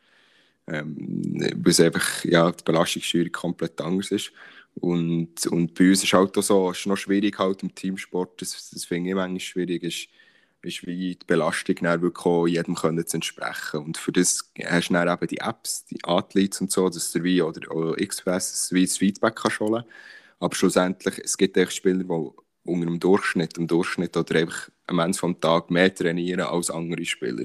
Ähm, 0.67 1.53
weil 1.57 1.87
einfach, 1.87 2.25
ja, 2.25 2.51
die 2.53 2.65
Belastungssteuerung 2.65 3.33
komplett 3.33 3.81
anders 3.81 4.11
ist. 4.11 4.33
Und, 4.75 5.47
und 5.47 5.75
bei 5.75 5.89
uns 5.91 6.05
ist 6.05 6.13
halt 6.13 6.37
auch 6.37 6.43
so, 6.43 6.71
ist 6.71 6.87
noch 6.87 6.97
schwierig 6.97 7.39
halt 7.39 7.63
im 7.63 7.75
Teamsport, 7.75 8.41
das, 8.41 8.71
das 8.71 8.85
finde 8.85 9.11
ich 9.11 9.15
manchmal 9.15 9.41
schwierig, 9.41 9.83
ist, 9.83 10.09
ist 10.63 10.87
wie 10.87 11.17
die 11.17 11.27
Belastung 11.27 11.77
wirklich 11.81 12.57
jedem 12.57 12.75
können 12.75 13.07
zu 13.07 13.17
entsprechen. 13.17 13.81
Und 13.81 13.99
für 13.99 14.13
das 14.13 14.51
hast 14.65 14.89
du 14.89 14.95
dann 14.95 15.09
eben 15.09 15.27
die 15.27 15.41
Apps, 15.41 15.85
die 15.87 16.03
Athletes 16.05 16.61
und 16.61 16.71
so, 16.71 16.89
dass 16.89 17.13
du 17.13 17.23
wie, 17.25 17.43
oder, 17.43 17.71
oder 17.75 17.97
XPS, 17.97 18.73
wie 18.73 18.87
das 18.87 18.99
Feedback 18.99 19.37
kannst 19.37 19.61
holen 19.61 19.85
Aber 20.39 20.55
schlussendlich, 20.55 21.19
es 21.23 21.37
gibt 21.37 21.57
echt 21.57 21.73
Spieler, 21.73 22.05
die 22.05 22.31
unter 22.65 22.87
dem 22.87 23.01
Durchschnitt, 23.01 23.59
im 23.59 23.67
Durchschnitt 23.67 24.17
oder 24.17 24.39
einfach 24.39 24.71
am 24.87 25.01
Ende 25.01 25.19
des 25.19 25.41
Tages 25.41 25.71
mehr 25.71 25.95
trainieren 25.95 26.41
als 26.41 26.71
andere 26.71 27.05
Spieler. 27.05 27.45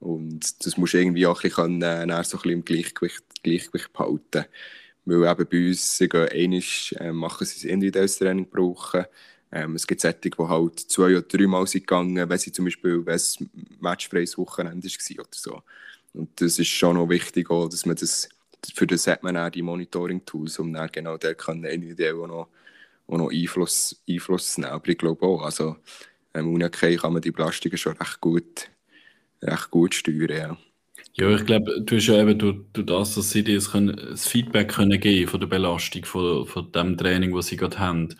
Und 0.00 0.66
das 0.66 0.76
musst 0.76 0.94
du 0.94 0.98
irgendwie 0.98 1.26
auch 1.26 1.42
ein 1.42 1.48
bisschen, 1.48 1.82
äh, 1.82 2.06
so 2.24 2.36
ein 2.36 2.42
bisschen 2.42 2.50
im 2.50 2.64
Gleichgewicht, 2.64 3.22
Gleichgewicht 3.42 3.92
behalten. 3.92 4.46
Weil 5.04 5.30
eben 5.30 5.48
bei 5.48 5.68
uns, 5.68 5.96
sie 5.96 6.08
gehen 6.08 6.28
einmal, 6.28 6.62
äh, 7.08 7.12
machen 7.12 7.46
sie 7.46 7.68
ein 7.68 7.74
individuelles 7.74 8.18
Training 8.18 8.48
brauchen. 8.48 9.04
Ähm, 9.52 9.74
es 9.74 9.86
gibt 9.86 10.00
solche, 10.00 10.18
die 10.18 10.30
halt 10.38 10.80
zwei 10.80 11.16
oder 11.16 11.22
drei 11.22 11.46
Mal 11.46 11.66
sind 11.66 11.86
gegangen, 11.86 12.28
wenn 12.28 12.38
sie 12.38 12.52
zum 12.52 12.64
Beispiel, 12.64 13.04
wenn 13.04 13.14
es 13.14 13.38
matchfreies 13.80 14.38
Wochenende 14.38 14.88
war 14.88 15.18
oder 15.18 15.28
so. 15.32 15.62
Und 16.14 16.40
das 16.40 16.58
ist 16.58 16.68
schon 16.68 16.96
noch 16.96 17.08
wichtig, 17.08 17.50
auch, 17.50 17.68
dass 17.68 17.84
man 17.84 17.96
das, 17.96 18.28
für 18.74 18.86
das 18.86 19.06
hat 19.06 19.22
man 19.22 19.36
auch 19.36 19.50
die 19.50 19.62
Monitoring-Tools, 19.62 20.58
um 20.58 20.72
dann 20.72 20.90
genau 20.90 21.18
der 21.18 21.34
kann 21.34 21.64
individuell 21.64 22.14
auch 22.14 22.26
noch, 22.26 22.48
auch 23.08 23.18
noch 23.18 23.30
Einfluss, 23.30 24.02
Einfluss 24.08 24.56
nehmen. 24.56 24.72
Aber 24.72 24.88
ich 24.88 24.98
glaube 24.98 25.24
auch, 25.26 25.42
also 25.42 25.76
ähm, 26.34 26.54
Unikei 26.54 26.96
kann 26.96 27.12
man 27.12 27.22
die 27.22 27.30
Belastungen 27.30 27.76
schon 27.76 27.96
recht 27.98 28.20
gut, 28.20 28.70
recht 29.42 29.70
gut 29.70 29.94
steuern, 29.94 30.30
ja. 30.30 30.58
Ja, 31.14 31.28
ich 31.34 31.44
glaube, 31.44 31.82
du 31.82 31.96
hast 31.96 32.06
ja 32.06 32.22
eben 32.22 32.38
durch, 32.38 32.56
durch 32.72 32.86
das, 32.86 33.14
dass 33.16 33.30
sie 33.30 33.44
dir 33.44 33.56
das, 33.56 33.70
das 33.70 34.26
Feedback 34.26 34.70
können 34.70 34.98
geben 34.98 35.28
von 35.28 35.40
der 35.40 35.46
Belastung, 35.46 36.06
von, 36.06 36.46
von 36.46 36.72
dem 36.72 36.96
Training, 36.96 37.34
das 37.34 37.48
sie 37.48 37.58
gerade 37.58 37.78
haben, 37.78 38.14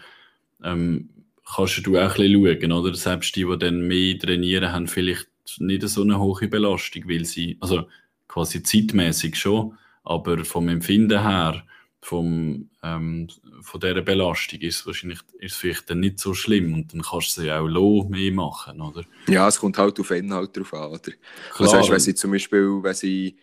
ähm, 0.62 1.08
kannst 1.44 1.86
du 1.86 1.98
auch 1.98 2.02
ein 2.02 2.08
bisschen 2.08 2.60
schauen, 2.60 2.72
oder? 2.72 2.94
Selbst 2.94 3.36
die, 3.36 3.44
die 3.44 3.58
dann 3.58 3.86
mehr 3.86 4.18
trainieren, 4.18 4.72
haben 4.72 4.88
vielleicht 4.88 5.28
nicht 5.58 5.86
so 5.88 6.02
eine 6.02 6.18
hohe 6.18 6.48
Belastung, 6.48 7.08
weil 7.08 7.24
sie, 7.24 7.58
also 7.60 7.86
quasi 8.28 8.62
zeitmäßig 8.62 9.36
schon, 9.36 9.76
aber 10.04 10.44
vom 10.44 10.68
Empfinden 10.68 11.22
her 11.22 11.64
vom, 12.02 12.68
ähm, 12.82 13.28
von 13.60 13.80
dieser 13.80 14.02
Belastung 14.02 14.60
ist 14.60 14.80
es 14.80 14.86
wahrscheinlich 14.86 15.20
ist 15.38 15.54
vielleicht 15.54 15.88
dann 15.88 16.00
nicht 16.00 16.18
so 16.18 16.34
schlimm 16.34 16.74
und 16.74 16.92
dann 16.92 17.02
kannst 17.02 17.36
du 17.36 17.42
sie 17.42 17.52
auch 17.52 17.66
low 17.66 18.04
mehr 18.08 18.32
machen, 18.32 18.80
oder? 18.80 19.04
Ja, 19.28 19.46
es 19.46 19.60
kommt 19.60 19.78
halt 19.78 19.98
auf 20.00 20.08
den 20.08 20.24
Inhalt 20.24 20.56
drauf 20.56 20.74
an, 20.74 20.90
oder? 20.90 20.98
Klar. 21.00 21.14
Was 21.58 21.72
heißt, 21.74 21.90
wenn 21.90 22.00
sie 22.00 22.14
zum 22.16 22.32
Beispiel, 22.32 22.82
wenn 22.82 22.94
sie, 22.94 23.36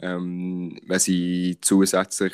ähm, 0.00 0.80
wenn 0.86 0.98
sie 0.98 1.58
zusätzlich, 1.60 2.32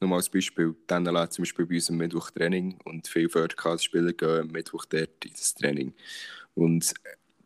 nur 0.00 0.16
als 0.16 0.28
Beispiel, 0.30 0.74
dann 0.86 1.04
zum 1.30 1.42
Beispiel 1.42 1.66
bei 1.66 1.74
uns 1.76 1.90
am 1.90 1.96
Mittwoch 1.96 2.30
Training 2.30 2.78
und 2.84 3.06
viele 3.06 3.28
Förderkaderspieler 3.28 4.12
gehen 4.12 4.40
am 4.40 4.46
Mittwoch 4.48 4.84
dort 4.86 5.24
in 5.24 5.32
das 5.32 5.54
Training. 5.54 5.94
Und 6.54 6.94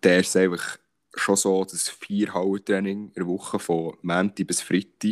der 0.03 0.21
ist 0.21 0.37
einfach 0.37 0.79
schon 1.17 1.37
so, 1.37 1.65
dass 1.65 1.89
vier 1.89 2.33
Hallentraining 2.35 3.09
in 3.09 3.13
der 3.15 3.27
Woche 3.27 3.59
von 3.59 3.97
Montag 4.03 4.47
bis 4.47 4.61
Freitag, 4.61 5.11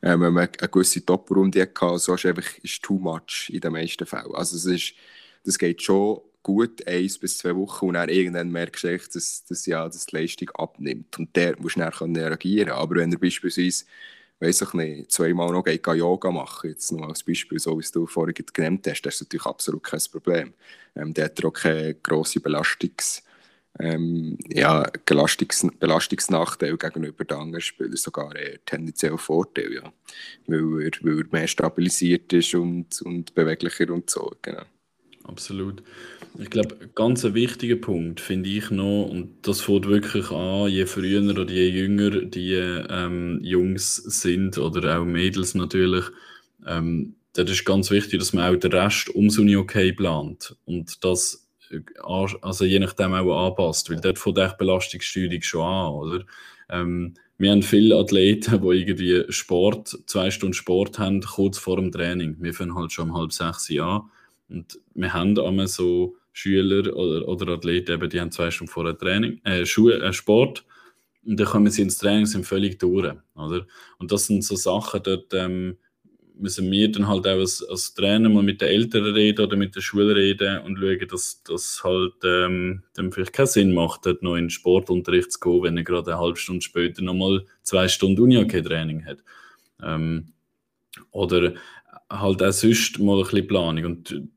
äh, 0.00 0.10
wenn 0.18 0.32
man 0.32 0.48
eine 0.58 0.68
gewisse 0.68 1.04
Top-Runde 1.04 1.62
hatte, 1.62 1.98
so 1.98 2.14
ist 2.14 2.26
einfach 2.26 2.58
ist 2.58 2.82
too 2.82 2.98
much 2.98 3.50
in 3.52 3.60
den 3.60 3.72
meisten 3.72 4.06
Fällen. 4.06 4.34
Also 4.34 4.56
es 4.56 4.64
ist, 4.66 4.94
das 5.44 5.58
geht 5.58 5.82
schon 5.82 6.20
gut, 6.42 6.86
eins 6.86 7.18
bis 7.18 7.38
zwei 7.38 7.54
Wochen 7.56 7.86
und 7.86 7.94
dann 7.94 8.08
irgendwann 8.08 8.50
merkst 8.50 8.84
du 8.84 8.96
dass, 8.96 9.44
dass, 9.44 9.66
ja, 9.66 9.84
dass 9.86 10.06
die 10.06 10.16
Leistung 10.16 10.50
abnimmt. 10.50 11.18
Und 11.18 11.34
der 11.36 11.60
musst 11.60 11.76
du 11.76 11.80
dann 11.80 12.16
reagieren. 12.16 12.70
Aber 12.70 12.96
wenn 12.96 13.12
er 13.12 13.18
beispielsweise 13.18 13.84
weiß 14.40 14.62
ich 14.62 14.74
nicht, 14.74 15.12
zweimal 15.12 15.52
noch 15.52 15.64
geht, 15.64 15.86
Yoga 15.86 16.30
machen, 16.30 16.70
jetzt 16.70 16.90
nur 16.92 17.08
als 17.08 17.22
Beispiel, 17.22 17.58
so 17.58 17.78
wie 17.78 17.86
du 17.92 18.06
vorhin 18.06 18.34
genannt 18.52 18.86
hast, 18.88 19.02
das 19.02 19.16
ist 19.16 19.22
natürlich 19.22 19.46
absolut 19.46 19.82
kein 19.82 20.00
Problem. 20.10 20.54
Ähm, 20.96 21.14
der 21.14 21.26
hat 21.26 21.44
auch 21.44 21.52
keine 21.52 21.94
grosse 21.94 22.40
Belastungs- 22.40 23.22
ähm, 23.78 24.36
ja, 24.48 24.84
Belastungs 25.06 25.66
Belastungsnachteil 25.78 26.76
gegenüber 26.76 27.24
den 27.24 27.38
anderen 27.38 27.60
Spielern, 27.60 27.96
sogar 27.96 28.34
eher 28.34 28.58
tendenziell 28.64 29.16
Vorteil, 29.16 29.72
ja. 29.72 29.92
weil, 30.46 30.82
er, 30.82 30.90
weil 31.02 31.20
er 31.20 31.26
mehr 31.30 31.46
stabilisiert 31.46 32.32
ist 32.32 32.54
und, 32.54 33.00
und 33.02 33.34
beweglicher 33.34 33.90
und 33.90 34.10
so. 34.10 34.32
Genau. 34.42 34.64
Absolut. 35.30 35.84
Ich 36.40 36.50
glaube, 36.50 36.76
ganz 36.96 37.24
ein 37.24 37.34
wichtiger 37.34 37.76
Punkt 37.76 38.20
finde 38.20 38.50
ich 38.50 38.70
noch, 38.72 39.04
und 39.04 39.46
das 39.46 39.60
fängt 39.60 39.86
wirklich 39.86 40.28
an, 40.32 40.68
je 40.68 40.86
früher 40.86 41.22
oder 41.22 41.48
je 41.48 41.68
jünger 41.68 42.10
die 42.22 42.54
ähm, 42.54 43.38
Jungs 43.40 43.94
sind 43.94 44.58
oder 44.58 44.98
auch 44.98 45.04
Mädels 45.04 45.54
natürlich, 45.54 46.04
ähm, 46.66 47.14
das 47.34 47.48
ist 47.48 47.64
ganz 47.64 47.92
wichtig, 47.92 48.18
dass 48.18 48.32
man 48.32 48.52
auch 48.52 48.58
den 48.58 48.72
Rest 48.72 49.14
ums 49.14 49.38
Uni-Okay 49.38 49.92
plant 49.92 50.56
und 50.64 51.04
das 51.04 51.46
also 52.02 52.64
je 52.64 52.80
nachdem 52.80 53.14
auch 53.14 53.46
anpasst, 53.46 53.88
weil 53.88 54.00
dort 54.00 54.18
fängt 54.18 54.38
die 54.38 54.48
Belastungssteuerung 54.58 55.42
schon 55.42 55.62
an, 55.64 55.92
oder? 55.92 56.24
Ähm, 56.68 57.14
wir 57.38 57.52
haben 57.52 57.62
viele 57.62 57.96
Athleten, 57.96 58.60
die 58.60 58.76
irgendwie 58.76 59.24
Sport, 59.28 59.96
zwei 60.06 60.32
Stunden 60.32 60.54
Sport 60.54 60.98
haben, 60.98 61.20
kurz 61.20 61.58
vor 61.58 61.76
dem 61.76 61.92
Training. 61.92 62.36
Wir 62.40 62.52
fangen 62.52 62.74
halt 62.74 62.90
schon 62.90 63.10
um 63.10 63.16
halb 63.16 63.32
sechs 63.32 63.70
an 63.70 64.10
und 64.50 64.78
wir 64.94 65.12
haben 65.12 65.38
einmal 65.38 65.68
so 65.68 66.16
Schüler 66.32 66.94
oder, 66.94 67.26
oder 67.26 67.52
Athleten, 67.52 67.92
eben, 67.92 68.10
die 68.10 68.20
haben 68.20 68.30
zwei 68.30 68.50
Stunden 68.50 68.72
vorher 68.72 68.96
Training, 68.96 69.40
äh, 69.44 69.64
Schule, 69.66 70.02
äh, 70.02 70.12
Sport 70.12 70.64
und 71.24 71.38
dann 71.38 71.46
kommen 71.46 71.70
sie 71.70 71.82
ins 71.82 71.98
Training 71.98 72.26
sind 72.26 72.46
völlig 72.46 72.78
durch, 72.78 73.14
oder? 73.34 73.66
Und 73.98 74.12
das 74.12 74.26
sind 74.26 74.44
so 74.44 74.56
Sachen, 74.56 75.02
dort 75.02 75.32
ähm, 75.34 75.76
müssen 76.40 76.70
wir 76.70 76.90
dann 76.90 77.06
halt 77.06 77.26
auch 77.26 77.38
als, 77.38 77.62
als 77.68 77.94
Trainer 77.94 78.28
mal 78.28 78.42
mit 78.42 78.60
den 78.60 78.68
Eltern 78.68 79.04
reden 79.04 79.44
oder 79.44 79.56
mit 79.56 79.76
der 79.76 79.82
Schule 79.82 80.16
reden 80.16 80.58
und 80.62 80.78
schauen, 80.78 81.08
dass 81.08 81.42
das 81.42 81.80
halt 81.84 82.14
ähm, 82.24 82.82
dann 82.94 83.12
vielleicht 83.12 83.34
keinen 83.34 83.46
Sinn 83.46 83.74
macht, 83.74 84.06
dort 84.06 84.22
noch 84.22 84.36
in 84.36 84.44
den 84.44 84.50
Sportunterricht 84.50 85.32
zu 85.32 85.40
gehen, 85.40 85.62
wenn 85.62 85.76
er 85.76 85.84
gerade 85.84 86.12
eine 86.12 86.20
halbe 86.20 86.38
Stunde 86.38 86.62
später 86.62 87.02
nochmal 87.02 87.46
zwei 87.62 87.88
Stunden 87.88 88.22
Uni-Training 88.22 89.04
hat. 89.04 89.18
Ähm, 89.82 90.32
oder 91.10 91.54
halt 92.10 92.42
auch 92.42 92.52
sonst 92.52 92.98
mal 92.98 93.18
ein 93.18 93.24
bisschen 93.24 93.46
Planung. 93.46 93.84
Und 93.84 94.28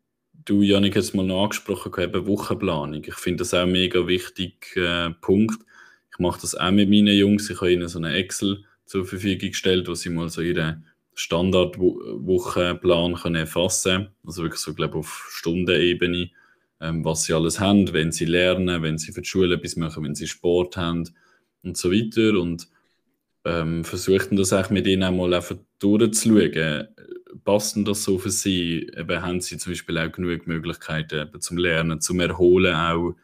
du, 0.45 0.61
Janik, 0.61 0.95
es 0.95 1.13
mal 1.13 1.25
noch 1.25 1.43
angesprochen, 1.43 1.91
eben 2.01 2.27
Wochenplanung. 2.27 3.03
Ich 3.03 3.15
finde 3.15 3.39
das 3.39 3.53
auch 3.53 3.63
ein 3.63 3.71
mega 3.71 4.07
wichtiger 4.07 5.07
äh, 5.07 5.11
Punkt. 5.11 5.63
Ich 6.11 6.19
mache 6.19 6.41
das 6.41 6.55
auch 6.55 6.71
mit 6.71 6.89
meinen 6.89 7.17
Jungs. 7.17 7.49
Ich 7.49 7.59
habe 7.59 7.71
ihnen 7.71 7.87
so 7.87 7.99
eine 7.99 8.13
Excel 8.13 8.63
zur 8.85 9.05
Verfügung 9.05 9.49
gestellt, 9.49 9.87
wo 9.87 9.95
sie 9.95 10.09
mal 10.09 10.29
so 10.29 10.41
ihre 10.41 10.81
Standardwochenplan 11.15 13.15
können 13.15 13.35
erfassen 13.35 14.09
Also 14.25 14.43
wirklich 14.43 14.61
so, 14.61 14.73
glaube 14.73 14.97
auf 14.97 15.27
Stundenebene, 15.31 16.29
ähm, 16.81 17.05
was 17.05 17.23
sie 17.23 17.33
alles 17.33 17.59
haben, 17.59 17.93
wenn 17.93 18.11
sie 18.11 18.25
lernen, 18.25 18.81
wenn 18.81 18.97
sie 18.97 19.11
für 19.11 19.21
die 19.21 19.27
Schule 19.27 19.55
etwas 19.55 19.75
machen, 19.75 20.03
wenn 20.03 20.15
sie 20.15 20.27
Sport 20.27 20.77
haben 20.77 21.09
und 21.63 21.77
so 21.77 21.91
weiter. 21.91 22.39
Und 22.39 22.67
ähm, 23.45 23.83
versuchten 23.83 24.35
das 24.35 24.53
auch 24.53 24.69
mit 24.69 24.87
ihnen 24.87 25.03
einmal 25.03 25.33
einfach 25.33 25.57
durchzuschauen. 25.79 26.87
Passt 27.43 27.77
das 27.85 28.03
so 28.03 28.17
für 28.17 28.29
sie? 28.29 28.89
Eben, 28.95 29.21
haben 29.21 29.41
sie 29.41 29.57
zum 29.57 29.71
Beispiel 29.71 29.97
auch 29.97 30.11
genug 30.11 30.47
Möglichkeiten 30.47 31.21
eben, 31.21 31.41
zum 31.41 31.57
Lernen, 31.57 32.01
zum 32.01 32.19
Erholen 32.19 32.75
auch? 32.75 33.15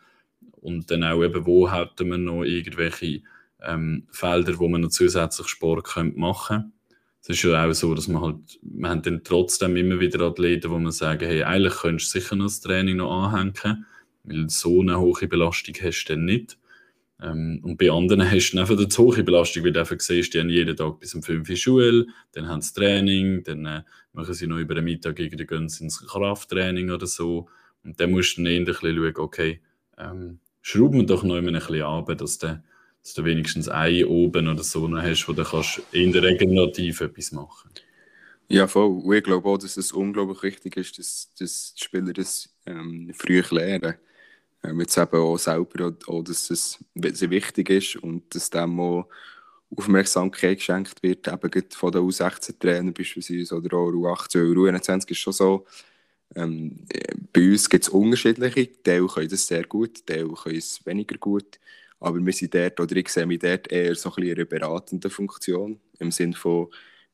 Und 0.62 0.92
dann 0.92 1.04
auch 1.04 1.24
eben, 1.24 1.46
wo 1.46 1.72
hätten 1.72 2.10
wir 2.10 2.18
noch 2.18 2.44
irgendwelche 2.44 3.22
ähm, 3.62 4.08
Felder, 4.12 4.60
wo 4.60 4.68
man 4.68 4.82
noch 4.82 4.90
zusätzlich 4.90 5.48
Sport 5.48 5.88
machen 6.16 6.58
könnte? 6.58 6.72
es 7.22 7.30
ist 7.30 7.44
ja 7.44 7.66
auch 7.66 7.74
so, 7.74 7.94
dass 7.94 8.08
man 8.08 8.22
halt, 8.22 8.60
wir 8.62 8.90
haben 8.90 9.02
dann 9.02 9.24
trotzdem 9.24 9.76
immer 9.76 10.00
wieder 10.00 10.22
Athleten, 10.22 10.72
wo 10.72 10.80
man 10.80 10.92
sagen, 10.92 11.28
hey, 11.28 11.44
eigentlich 11.44 11.76
könntest 11.76 12.14
du 12.16 12.20
sicher 12.20 12.36
noch 12.36 12.46
das 12.46 12.62
Training 12.62 12.98
noch 12.98 13.12
anhängen, 13.12 13.86
weil 14.24 14.50
so 14.50 14.82
eine 14.82 15.00
hohe 15.00 15.28
Belastung 15.28 15.76
hast 15.82 16.06
du 16.06 16.14
dann 16.14 16.26
nicht. 16.26 16.58
Ähm, 17.22 17.60
und 17.64 17.78
bei 17.78 17.92
anderen 17.92 18.24
hast 18.32 18.52
du 18.52 18.60
einfach 18.60 18.78
eine 18.78 18.88
zu 18.88 19.04
hohe 19.04 19.24
Belastung, 19.24 19.66
weil 19.66 19.74
du 19.74 19.82
einfach 19.82 20.00
siehst, 20.00 20.34
die 20.34 20.40
haben 20.40 20.50
jeden 20.50 20.76
Tag 20.76 21.00
bis 21.00 21.14
um 21.14 21.22
5 21.22 21.50
Uhr 21.50 21.56
Schule, 21.58 22.08
dann 22.32 22.48
haben 22.48 22.62
sie 22.62 22.74
Training, 22.74 23.44
dann 23.44 23.66
äh, 23.66 23.84
machen 24.20 24.34
sie 24.34 24.48
noch 24.48 24.58
über 24.58 24.76
den 24.76 24.86
Mittag 24.86 25.20
irgendwie 25.20 25.46
gehen 25.46 25.70
sie 25.70 25.84
ins 25.84 26.06
Krafttraining 26.06 26.92
oder 26.92 27.08
so. 27.08 27.48
Und 27.84 28.00
dann 28.00 28.12
musst 28.12 28.38
du 28.38 28.44
dann 28.44 28.52
ein 28.54 28.66
schauen, 28.66 29.14
okay, 29.18 29.62
ähm, 29.98 30.40
schrauben 30.62 31.00
wir 31.00 31.06
doch 31.06 31.24
noch 31.24 31.38
immer 31.38 31.50
ein 31.50 31.54
bisschen 31.54 31.84
ab, 31.84 32.18
dass 32.18 32.38
der 32.38 32.64
dass 33.04 33.14
du 33.14 33.26
wenigstens 33.26 33.70
ein 33.70 34.06
oben 34.06 34.48
oder 34.48 34.64
so 34.64 34.88
noch 34.88 35.02
hast, 35.02 35.28
wo 35.28 35.34
du 35.34 35.44
kannst 35.44 35.82
in 35.92 36.12
der 36.12 36.24
Regenerative 36.24 37.06
etwas 37.06 37.32
machen 37.32 37.72
Ja, 38.50 38.68
voll. 38.68 39.02
Und 39.04 39.14
ich 39.14 39.24
glaube 39.24 39.48
auch, 39.48 39.58
dass 39.58 39.78
es 39.78 39.92
unglaublich 39.92 40.44
wichtig 40.44 40.78
ist, 40.78 41.00
dass, 41.00 41.30
dass 41.40 41.74
die 41.74 41.84
Spieler 41.84 42.14
das 42.14 42.50
ähm, 42.66 43.12
früh 43.16 43.42
lernen. 43.52 43.96
Ähm, 44.64 44.80
jetzt 44.82 44.98
eben 44.98 45.16
auch 45.16 45.38
selber, 45.38 45.94
auch, 46.08 46.24
dass 46.24 46.50
es 46.50 46.84
sehr 47.14 47.30
wichtig 47.30 47.70
ist 47.70 47.96
und 47.96 48.36
dass 48.36 48.50
dem 48.50 48.80
auch 48.80 49.08
Aufmerksamkeit 49.76 50.58
geschenkt 50.58 51.02
wird, 51.04 51.28
eben 51.28 51.64
von 51.72 51.92
den 51.92 52.02
U16-Trainern 52.02 52.94
beispielsweise 52.94 53.56
oder 53.56 53.78
auch 53.78 53.92
U18 53.92 54.52
oder 54.52 54.62
U21 54.78 55.12
ist 55.12 55.18
schon 55.20 55.34
so, 55.34 55.66
ähm, 56.36 56.86
bei 57.34 57.52
uns 57.52 57.70
gibt 57.70 57.86
es 57.86 57.90
unterschiedliche, 57.90 58.82
Teil 58.84 59.08
können 59.08 59.30
das 59.30 59.48
sehr 59.48 59.64
gut, 59.64 60.06
Teil 60.06 60.28
können 60.30 60.58
es 60.58 60.86
weniger 60.86 61.18
gut, 61.18 61.60
aber 62.00 62.24
wir 62.24 62.34
sind 62.34 62.54
dort, 62.54 62.80
oder 62.80 62.96
ich 62.96 63.10
sehe 63.10 63.26
mich 63.26 63.40
dort 63.40 63.72
eher 63.72 63.96
so 63.96 64.10
ein 64.10 64.16
bisschen 64.16 64.32
in 64.32 64.38
einer 64.38 64.46
beratenden 64.46 65.12
Funktion, 65.12 65.80
im 66.00 66.12
Sinne 66.12 66.36
von, 66.36 66.68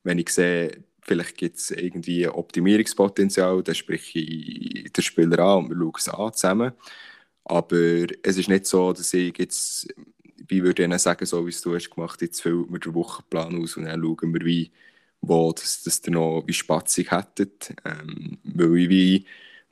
wenn 0.04 0.20
ich 0.20 0.30
sehe, 0.30 0.84
vielleicht 1.02 1.38
gibt 1.38 1.58
es 1.58 1.72
irgendwie 1.72 2.28
Optimierungspotenzial, 2.28 3.64
dann 3.64 3.76
spreche 3.76 4.20
ich 4.20 4.92
den 4.92 5.04
Spieler 5.04 5.40
an 5.40 5.66
und 5.66 5.70
wir 5.70 5.78
schauen 5.78 5.94
es 5.98 6.10
an 6.10 6.34
zusammen. 6.34 6.72
Aber 7.46 8.08
es 8.24 8.38
ist 8.38 8.50
nicht 8.50 8.66
so, 8.66 8.92
dass 8.92 9.14
ich 9.14 9.38
jetzt, 9.38 9.88
wie 10.48 10.64
würde 10.64 10.86
ich 10.86 11.02
sagen, 11.02 11.26
so 11.26 11.46
wie 11.46 11.50
es 11.50 11.62
du 11.62 11.76
hast 11.76 11.90
gemacht, 11.90 12.22
jetzt 12.22 12.42
füllt 12.42 12.70
mir 12.70 12.80
den 12.80 12.94
Wochenplan 12.94 13.62
aus 13.62 13.78
und 13.78 13.86
dann 13.86 14.02
schauen 14.02 14.34
wir, 14.34 14.46
wie, 14.46 14.72
wo 15.22 15.52
das, 15.52 15.84
das 15.84 16.02
ihr 16.06 16.12
noch 16.14 16.44
wie 16.48 16.54
spatzig 16.54 17.12
hättet. 17.12 17.74
Ähm, 17.86 18.38
weil 18.44 18.78
ich 18.78 18.90
wie 18.90 19.26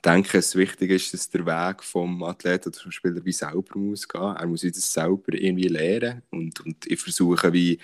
denke, 0.04 0.38
es 0.38 0.54
wichtig 0.56 0.90
ist, 0.90 1.14
dass 1.14 1.30
der 1.30 1.46
Weg 1.46 1.82
vom 1.82 2.22
Athleten 2.24 2.68
oder 2.68 2.78
vom 2.80 2.92
Spieler 2.92 3.24
wie 3.24 3.32
selber 3.32 3.78
muss 3.78 4.08
gehen. 4.08 4.36
Er 4.36 4.46
muss 4.46 4.62
das 4.62 4.92
selber 4.92 5.32
irgendwie 5.32 5.68
lernen 5.68 6.22
und, 6.30 6.60
und 6.60 6.86
ich 6.86 7.00
versuche 7.00 7.52
wie 7.52 7.78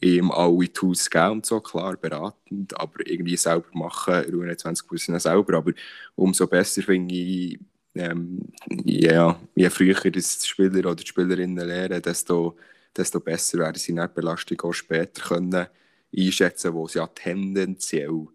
ihm 0.00 0.30
alle 0.30 0.72
Tools 0.72 1.10
geben 1.10 1.32
und 1.32 1.46
so, 1.46 1.60
klar, 1.60 1.96
beratend, 1.96 2.78
aber 2.78 3.06
irgendwie 3.06 3.36
selber 3.36 3.68
machen, 3.74 4.24
Ruhe 4.32 4.56
20 4.56 4.86
Prozent 4.86 5.20
selber, 5.20 5.58
aber 5.58 5.72
umso 6.14 6.46
besser 6.46 6.82
finde 6.82 7.14
ich, 7.14 7.58
ähm, 7.94 8.40
ja, 8.84 9.38
je 9.54 9.70
früher 9.70 9.94
das 9.94 10.38
die 10.38 10.46
Spieler 10.46 10.78
oder 10.78 10.96
die 10.96 11.06
Spielerinnen 11.06 11.66
lernen, 11.66 12.00
desto, 12.02 12.56
desto 12.96 13.20
besser 13.20 13.58
werden 13.58 13.78
sie 13.78 13.92
in 13.92 13.96
der 13.96 14.08
Belastung 14.08 14.60
auch 14.62 14.72
später 14.72 15.22
können 15.22 15.66
einschätzen, 16.16 16.72
wo 16.74 16.86
es 16.86 16.94
ja 16.94 17.06
tendenziell 17.06 18.26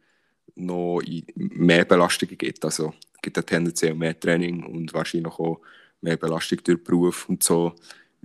noch 0.55 1.01
mehr 1.35 1.85
Belastungen 1.85 2.37
gibt. 2.37 2.63
Also 2.65 2.93
es 3.15 3.21
gibt 3.21 3.37
ja 3.37 3.43
tendenziell 3.43 3.93
mehr 3.93 4.19
Training 4.19 4.63
und 4.63 4.93
wahrscheinlich 4.93 5.33
auch 5.33 5.61
mehr 6.01 6.17
Belastung 6.17 6.59
durch 6.63 6.83
Beruf 6.83 7.29
und 7.29 7.43
so. 7.43 7.73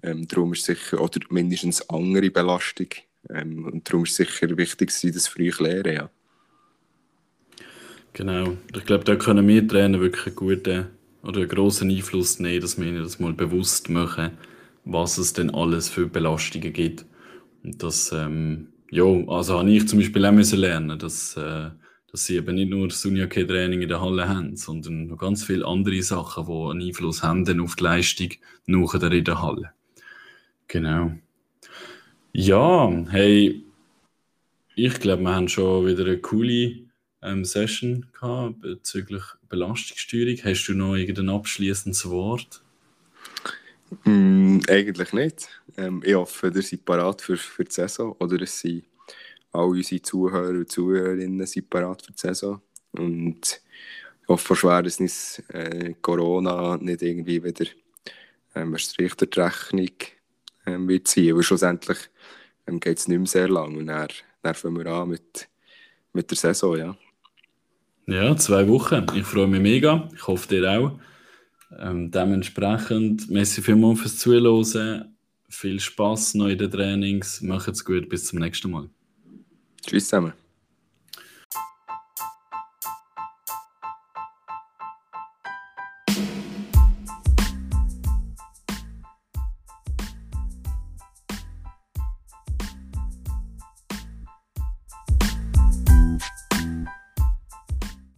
Ähm, 0.03 0.27
darum 0.27 0.53
ist 0.53 0.65
sicher, 0.65 1.01
oder 1.01 1.21
mindestens 1.31 1.89
andere 1.89 2.31
Belastung. 2.31 2.89
Ähm, 3.31 3.65
und 3.65 3.89
darum 3.89 4.05
ist 4.05 4.17
sicher 4.17 4.57
wichtig, 4.57 4.89
dass 4.89 5.01
sie 5.01 5.13
das 5.13 5.29
früh 5.29 5.51
lernen. 5.59 5.95
Ja. 5.95 6.11
Genau. 8.15 8.57
Ich 8.75 8.85
glaube, 8.85 9.05
da 9.05 9.17
können 9.17 9.47
wir 9.49 9.67
Trainer 9.67 10.01
wirklich 10.01 10.27
einen 10.27 10.37
guten 10.37 10.87
oder 11.23 11.47
grossen 11.47 11.91
Einfluss 11.91 12.39
nehmen, 12.39 12.61
dass 12.61 12.79
wir 12.79 12.87
ihnen 12.87 13.03
das 13.03 13.21
mal 13.21 13.33
bewusst 13.33 13.89
machen, 13.89 14.33
was 14.85 15.19
es 15.19 15.33
denn 15.33 15.55
alles 15.55 15.89
für 15.89 16.07
Belastungen 16.07 16.73
gibt. 16.73 17.07
Und 17.63 17.83
das 17.83 18.13
ähm, 18.13 18.73
ja, 18.93 19.05
also 19.05 19.59
habe 19.59 19.71
ich 19.71 19.89
zum 19.89 20.01
Beispiel 20.01 20.27
auch 20.27 20.33
müssen 20.33 20.59
lernen, 20.59 20.99
dass, 20.99 21.35
äh, 21.39 21.71
dass 22.11 22.27
sie 22.27 22.37
eben 22.37 22.55
nicht 22.55 22.69
nur 22.69 22.89
das 22.89 23.03
Unihockey-Training 23.07 23.81
in 23.81 23.89
der 23.89 24.03
Halle 24.03 24.29
haben, 24.29 24.55
sondern 24.55 25.07
noch 25.07 25.17
ganz 25.17 25.45
viele 25.45 25.67
andere 25.67 26.03
Sachen, 26.03 26.45
die 26.45 26.71
einen 26.71 26.83
Einfluss 26.83 27.23
haben 27.23 27.61
auf 27.63 27.75
die 27.75 27.85
Leistung 27.85 28.29
nachher 28.67 29.11
in 29.11 29.25
der 29.25 29.41
Halle. 29.41 29.73
Genau. 30.69 31.13
Ja, 32.33 32.93
hey, 33.09 33.65
ich 34.77 35.01
glaube, 35.01 35.23
wir 35.23 35.35
haben 35.37 35.49
schon 35.49 35.87
wieder 35.87 36.05
eine 36.05 36.19
coole 36.19 36.82
ähm, 37.23 37.45
Session 37.45 38.07
gehabt 38.13 38.61
bezüglich 38.61 39.23
Belastungssteuerung. 39.49 40.39
Hast 40.45 40.67
du 40.67 40.75
noch 40.75 40.97
irgendein 40.97 41.29
abschließendes 41.29 42.09
Wort? 42.09 42.63
Mm, 44.05 44.61
eigentlich 44.69 45.13
nicht. 45.13 45.49
Ähm, 45.77 46.03
ich 46.05 46.15
hoffe, 46.15 46.53
ihr 46.55 46.63
seid 46.63 46.85
parat 46.85 47.23
für, 47.23 47.37
für 47.37 47.65
die 47.65 47.73
Saison 47.73 48.13
oder 48.19 48.41
es 48.41 48.61
sind 48.61 48.85
alle 49.53 49.67
unsere 49.67 50.03
Zuhörer 50.03 50.49
und 50.49 50.71
Zuhörerinnen 50.71 51.47
sind 51.47 51.69
parat 51.69 52.03
für 52.03 52.13
die 52.13 52.21
Saison. 52.21 52.61
Und 52.93 53.61
ich 54.23 54.29
hoffe 54.29 54.57
schwer, 54.57 54.83
dass 54.83 55.01
nicht 55.01 55.43
äh, 55.49 55.95
Corona 56.01 56.79
nicht 56.79 57.03
irgendwie 57.03 57.43
wieder 57.43 57.67
ähm, 58.55 58.75
ein 58.75 58.79
Strich 58.79 59.13
ähm, 60.67 60.89
wird 60.89 61.09
ziehen. 61.09 61.33
Aber 61.33 61.43
schlussendlich 61.43 61.99
ähm, 62.67 62.81
geht 62.81 62.99
es 62.99 63.09
nicht 63.09 63.19
mehr 63.19 63.27
sehr 63.27 63.49
lang 63.49 63.77
und 63.77 63.87
dann, 63.87 64.09
dann 64.43 64.55
fangen 64.55 64.79
wir 64.79 64.87
an 64.87 65.11
mit, 65.11 65.49
mit 66.13 66.31
der 66.31 66.39
Saison. 66.39 66.79
Ja. 66.79 66.97
Ja, 68.07 68.37
zwei 68.37 68.69
Wochen. 68.69 69.07
Ich 69.15 69.25
freue 69.25 69.47
mich 69.47 69.61
mega. 69.61 70.09
Ich 70.15 70.27
hoffe, 70.27 70.49
dir 70.49 70.71
auch. 70.71 70.99
Ähm, 71.79 72.11
dementsprechend, 72.11 73.31
merci 73.31 73.63
vielmals 73.63 74.01
fürs 74.01 74.19
Zuhören. 74.19 75.15
Viel 75.49 75.81
Spaß 75.81 76.35
noch 76.35 76.49
in 76.49 76.59
den 76.59 76.71
Trainings. 76.71 77.41
Macht's 77.43 77.85
gut, 77.85 78.09
bis 78.09 78.27
zum 78.27 78.41
nächsten 78.41 78.71
Mal. 78.71 78.89
Tschüss 79.85 80.09
zusammen. 80.09 80.42